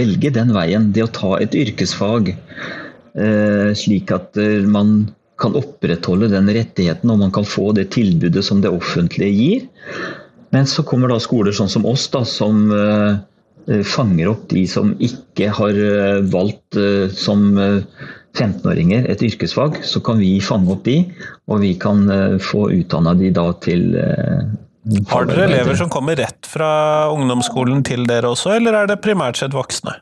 velge 0.00 0.32
den 0.32 0.56
veien. 0.56 0.88
Det 0.96 1.04
å 1.04 1.12
ta 1.12 1.36
et 1.44 1.52
yrkesfag, 1.60 2.32
eh, 2.32 3.68
slik 3.76 4.16
at 4.16 4.32
man 4.64 5.10
kan 5.40 5.56
opprettholde 5.58 6.30
den 6.32 6.48
rettigheten 6.52 7.12
og 7.12 7.20
man 7.20 7.32
kan 7.34 7.46
få 7.46 7.70
det 7.76 7.90
tilbudet 7.96 8.44
som 8.44 8.62
det 8.64 8.72
offentlige 8.72 9.32
gir. 9.36 9.64
Men 10.54 10.68
så 10.70 10.84
kommer 10.86 11.12
da 11.12 11.18
skoler 11.20 11.54
sånn 11.56 11.70
som 11.70 11.86
oss, 11.88 12.06
da, 12.12 12.22
som 12.24 12.70
uh, 12.72 13.18
fanger 13.84 14.30
opp 14.30 14.46
de 14.52 14.62
som 14.70 14.94
ikke 15.02 15.50
har 15.58 15.76
uh, 15.76 16.22
valgt 16.32 16.78
uh, 16.78 17.10
som 17.12 17.50
15-åringer 18.36 19.08
et 19.12 19.24
yrkesfag. 19.26 19.82
Så 19.84 20.00
kan 20.04 20.22
vi 20.22 20.38
fange 20.44 20.72
opp 20.72 20.86
de, 20.88 21.02
og 21.50 21.60
vi 21.64 21.74
kan 21.80 22.06
få 22.44 22.68
utdanna 22.76 23.16
de 23.16 23.32
da 23.36 23.48
til 23.64 23.90
Har 25.10 25.28
dere 25.28 25.48
elever 25.48 25.76
som 25.76 25.88
kommer 25.92 26.16
rett 26.20 26.48
fra 26.48 26.68
ungdomsskolen 27.12 27.80
til 27.84 28.04
dere 28.08 28.32
også, 28.32 28.58
eller 28.58 28.76
er 28.82 28.92
det 28.92 29.00
primært 29.04 29.40
sett 29.40 29.56
voksne? 29.56 29.96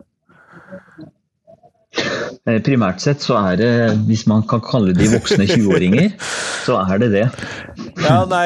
Eh, 2.45 2.59
primært 2.65 3.01
sett 3.01 3.23
så 3.25 3.39
er 3.39 3.59
det, 3.61 3.71
hvis 4.09 4.27
man 4.29 4.43
kan 4.49 4.61
kalle 4.65 4.93
de 4.97 5.07
voksne 5.13 5.47
20-åringer, 5.49 6.11
så 6.67 6.77
er 6.83 7.01
det 7.01 7.11
det. 7.15 7.25
Ja, 8.05 8.19
nei, 8.29 8.45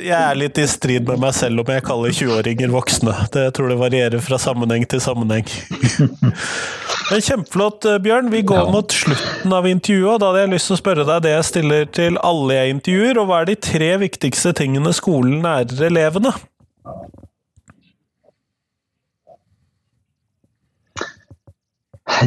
jeg 0.00 0.14
er 0.16 0.38
litt 0.38 0.60
i 0.62 0.66
strid 0.70 1.08
med 1.10 1.20
meg 1.26 1.34
selv 1.36 1.64
om 1.64 1.72
jeg 1.74 1.84
kaller 1.84 2.14
20-åringer 2.14 2.72
voksne. 2.72 3.16
Det 3.34 3.48
jeg 3.48 3.56
tror 3.58 3.72
det 3.72 3.80
varierer 3.82 4.24
fra 4.24 4.40
sammenheng 4.40 4.86
til 4.88 5.02
sammenheng. 5.04 5.48
Men 7.08 7.22
Kjempeflott, 7.24 7.84
eh, 7.88 7.98
Bjørn. 8.04 8.30
Vi 8.32 8.42
går 8.42 8.64
ja. 8.64 8.72
mot 8.72 8.92
slutten 8.92 9.54
av 9.54 9.68
intervjuet, 9.68 10.14
og 10.14 10.20
da 10.20 10.30
hadde 10.30 10.42
jeg 10.44 10.52
lyst 10.54 10.70
til 10.70 10.76
å 10.76 10.80
spørre 10.82 11.06
deg 11.08 11.24
det 11.24 11.32
jeg 11.32 11.48
stiller 11.48 11.88
til 11.98 12.18
alle 12.24 12.58
jeg 12.58 12.74
intervjuer, 12.76 13.20
og 13.20 13.30
hva 13.30 13.40
er 13.40 13.48
de 13.48 13.56
tre 13.68 13.90
viktigste 14.04 14.52
tingene 14.58 14.92
skolen 14.96 15.40
lærer 15.44 15.88
elevene? 15.88 16.34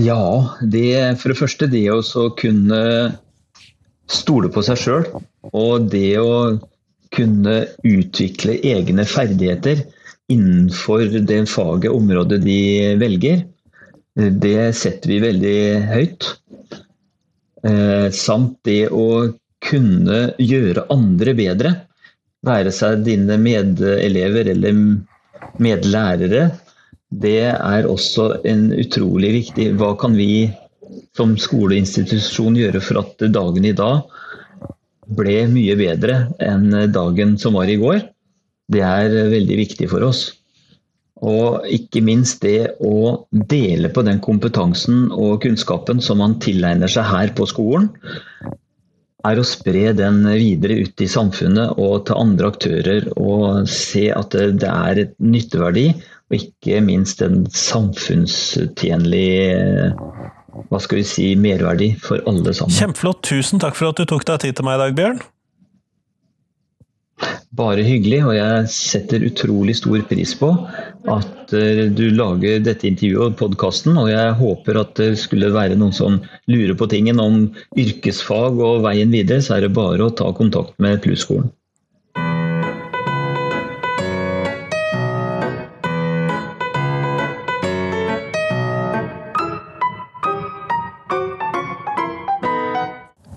Ja, 0.02 0.56
det, 0.62 1.20
for 1.20 1.32
det 1.32 1.40
første 1.40 1.68
det 1.72 1.86
å 1.92 2.28
kunne 2.40 2.82
stole 4.12 4.52
på 4.54 4.64
seg 4.66 4.80
sjøl. 4.80 5.08
Og 5.52 5.90
det 5.92 6.20
å 6.22 6.60
kunne 7.12 7.56
utvikle 7.84 8.60
egne 8.64 9.06
ferdigheter 9.10 9.84
innenfor 10.32 11.10
det 11.28 11.42
faget, 11.52 11.92
området 11.92 12.40
de 12.46 12.62
velger. 13.02 13.44
Det 14.16 14.72
setter 14.78 15.12
vi 15.12 15.20
veldig 15.24 15.60
høyt. 15.92 16.30
Eh, 17.68 18.08
samt 18.16 18.58
det 18.68 18.86
å 18.90 19.32
kunne 19.62 20.22
gjøre 20.42 20.88
andre 20.94 21.36
bedre. 21.38 21.74
Være 22.48 22.72
seg 22.74 23.04
dine 23.06 23.38
medelever 23.38 24.50
eller 24.56 24.80
medlærere 25.62 26.48
det 27.12 27.52
er 27.52 27.88
også 27.92 28.30
en 28.48 28.70
utrolig 28.72 29.34
viktig 29.36 29.72
Hva 29.80 29.94
kan 30.00 30.16
vi 30.16 30.48
som 31.18 31.36
skoleinstitusjon 31.40 32.56
gjøre 32.60 32.82
for 32.84 33.02
at 33.04 33.26
dagen 33.36 33.68
i 33.68 33.76
dag 33.76 34.06
ble 35.12 35.42
mye 35.52 35.76
bedre 35.76 36.22
enn 36.40 36.70
dagen 36.96 37.36
som 37.40 37.58
var 37.60 37.72
i 37.72 37.80
går? 37.80 38.06
Det 38.72 38.84
er 38.88 39.12
veldig 39.32 39.58
viktig 39.60 39.90
for 39.92 40.08
oss. 40.08 40.30
Og 41.22 41.68
ikke 41.70 42.02
minst 42.02 42.42
det 42.42 42.78
å 42.82 43.28
dele 43.32 43.92
på 43.94 44.04
den 44.08 44.22
kompetansen 44.24 45.10
og 45.12 45.42
kunnskapen 45.44 46.00
som 46.02 46.22
man 46.24 46.40
tilegner 46.42 46.90
seg 46.90 47.06
her 47.12 47.34
på 47.38 47.46
skolen, 47.50 47.92
er 49.28 49.38
å 49.38 49.46
spre 49.46 49.92
den 49.94 50.24
videre 50.26 50.80
ut 50.82 51.04
i 51.04 51.10
samfunnet 51.12 51.76
og 51.78 52.08
til 52.08 52.18
andre 52.18 52.50
aktører. 52.56 53.12
Og 53.20 53.68
se 53.70 54.08
at 54.16 54.34
det 54.34 54.72
er 54.72 55.04
et 55.04 55.14
nytteverdi 55.22 55.92
og 56.32 56.38
ikke 56.40 56.80
minst 56.86 57.22
en 57.26 57.44
samfunnstjenlig 57.52 59.28
hva 60.72 60.80
skal 60.84 61.02
vi 61.02 61.06
si, 61.08 61.28
merverdi 61.40 61.94
for 62.00 62.24
alle 62.28 62.54
sammen. 62.56 62.76
Kjempeflott. 62.76 63.22
Tusen 63.28 63.62
takk 63.62 63.78
for 63.78 63.92
at 63.92 64.00
du 64.00 64.08
tok 64.08 64.26
deg 64.28 64.44
tid 64.46 64.58
til 64.58 64.68
meg 64.68 64.80
i 64.80 64.84
dag, 64.86 64.98
Bjørn. 64.98 65.22
Bare 67.56 67.84
hyggelig, 67.86 68.22
og 68.26 68.34
jeg 68.34 68.70
setter 68.74 69.26
utrolig 69.28 69.76
stor 69.78 70.02
pris 70.10 70.32
på 70.40 70.50
at 71.12 71.54
eh, 71.54 71.84
du 71.94 72.06
lager 72.16 72.64
dette 72.64 72.88
intervjuet 72.88 73.34
og 73.34 73.38
podkasten. 73.42 74.00
Og 74.00 74.10
jeg 74.10 74.38
håper 74.40 74.80
at 74.82 74.96
det 74.98 75.12
skulle 75.22 75.52
være 75.54 75.78
noen 75.78 75.94
som 75.96 76.18
lurer 76.50 76.74
på 76.80 76.88
tingen 76.92 77.22
om 77.22 77.44
yrkesfag 77.78 78.58
og 78.58 78.86
veien 78.88 79.14
videre, 79.14 79.44
så 79.44 79.58
er 79.58 79.68
det 79.68 79.76
bare 79.78 80.08
å 80.08 80.16
ta 80.16 80.32
kontakt 80.38 80.80
med 80.82 81.04
Plusskolen. 81.04 81.52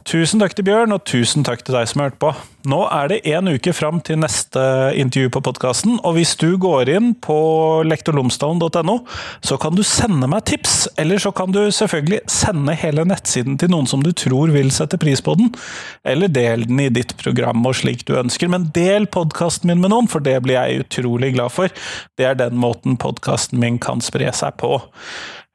Tusen 0.05 0.37
takk 0.43 0.53
til 0.53 0.67
Bjørn, 0.67 0.93
og 0.93 1.07
tusen 1.09 1.47
takk 1.47 1.63
til 1.65 1.79
deg 1.79 1.87
som 1.89 2.03
har 2.03 2.11
hørt 2.11 2.19
på. 2.21 2.31
Nå 2.69 2.83
er 2.93 3.09
det 3.09 3.17
én 3.25 3.49
uke 3.49 3.73
fram 3.73 4.03
til 4.05 4.19
neste 4.21 4.61
intervju 5.01 5.31
på 5.33 5.41
podkasten, 5.47 5.95
og 6.05 6.19
hvis 6.19 6.35
du 6.41 6.59
går 6.61 6.91
inn 6.93 7.15
på 7.25 7.37
lektorlomsdalen.no, 7.89 8.99
så 9.41 9.57
kan 9.61 9.77
du 9.77 9.81
sende 9.85 10.29
meg 10.29 10.45
tips, 10.51 10.75
eller 11.01 11.23
så 11.25 11.33
kan 11.37 11.55
du 11.57 11.63
selvfølgelig 11.73 12.21
sende 12.29 12.77
hele 12.77 13.07
nettsiden 13.09 13.57
til 13.61 13.73
noen 13.73 13.89
som 13.89 14.05
du 14.05 14.11
tror 14.13 14.53
vil 14.53 14.69
sette 14.77 15.01
pris 15.01 15.25
på 15.25 15.39
den, 15.41 15.49
eller 16.05 16.29
del 16.33 16.67
den 16.69 16.85
i 16.85 16.91
ditt 16.93 17.17
program 17.21 17.65
og 17.65 17.79
slik 17.81 18.05
du 18.05 18.19
ønsker, 18.21 18.53
men 18.53 18.69
del 18.77 19.09
podkasten 19.09 19.73
min 19.73 19.81
med 19.81 19.95
noen, 19.95 20.11
for 20.13 20.25
det 20.25 20.37
blir 20.45 20.61
jeg 20.61 20.85
utrolig 20.85 21.33
glad 21.39 21.57
for. 21.57 21.73
Det 22.21 22.29
er 22.29 22.37
den 22.37 22.61
måten 22.61 23.01
podkasten 23.01 23.61
min 23.63 23.81
kan 23.81 24.05
spre 24.05 24.29
seg 24.37 24.61
på. 24.61 24.77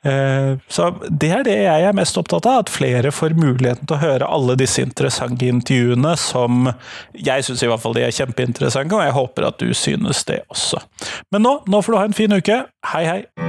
Eh, 0.06 0.54
så 0.72 0.90
det 1.10 1.32
er 1.36 1.44
det 1.44 1.58
jeg 1.58 1.88
er 1.90 1.98
mest 1.98 2.18
opptatt 2.20 2.48
av, 2.48 2.64
at 2.64 2.72
flere 2.72 3.12
får 3.12 3.36
muligheten 3.40 3.90
til 3.90 3.98
å 3.98 4.04
høre 4.04 4.32
alle 4.32 4.56
disse 4.60 4.84
interessante 4.86 5.50
intervjuene 5.50 6.16
som 6.20 6.72
jeg 7.18 7.48
syns 7.48 7.66
i 7.66 7.72
hvert 7.72 7.84
fall 7.84 7.98
de 7.98 8.08
er 8.08 8.16
kjempeinteressante, 8.16 8.96
og 8.96 9.04
jeg 9.04 9.18
håper 9.20 9.50
at 9.52 9.62
du 9.62 9.74
synes 9.76 10.24
det 10.30 10.42
også. 10.48 10.82
Men 11.34 11.48
nå, 11.48 11.60
nå 11.68 11.84
får 11.84 11.96
du 11.96 12.02
ha 12.02 12.10
en 12.10 12.20
fin 12.22 12.40
uke. 12.40 12.64
Hei, 12.94 13.06
hei! 13.10 13.49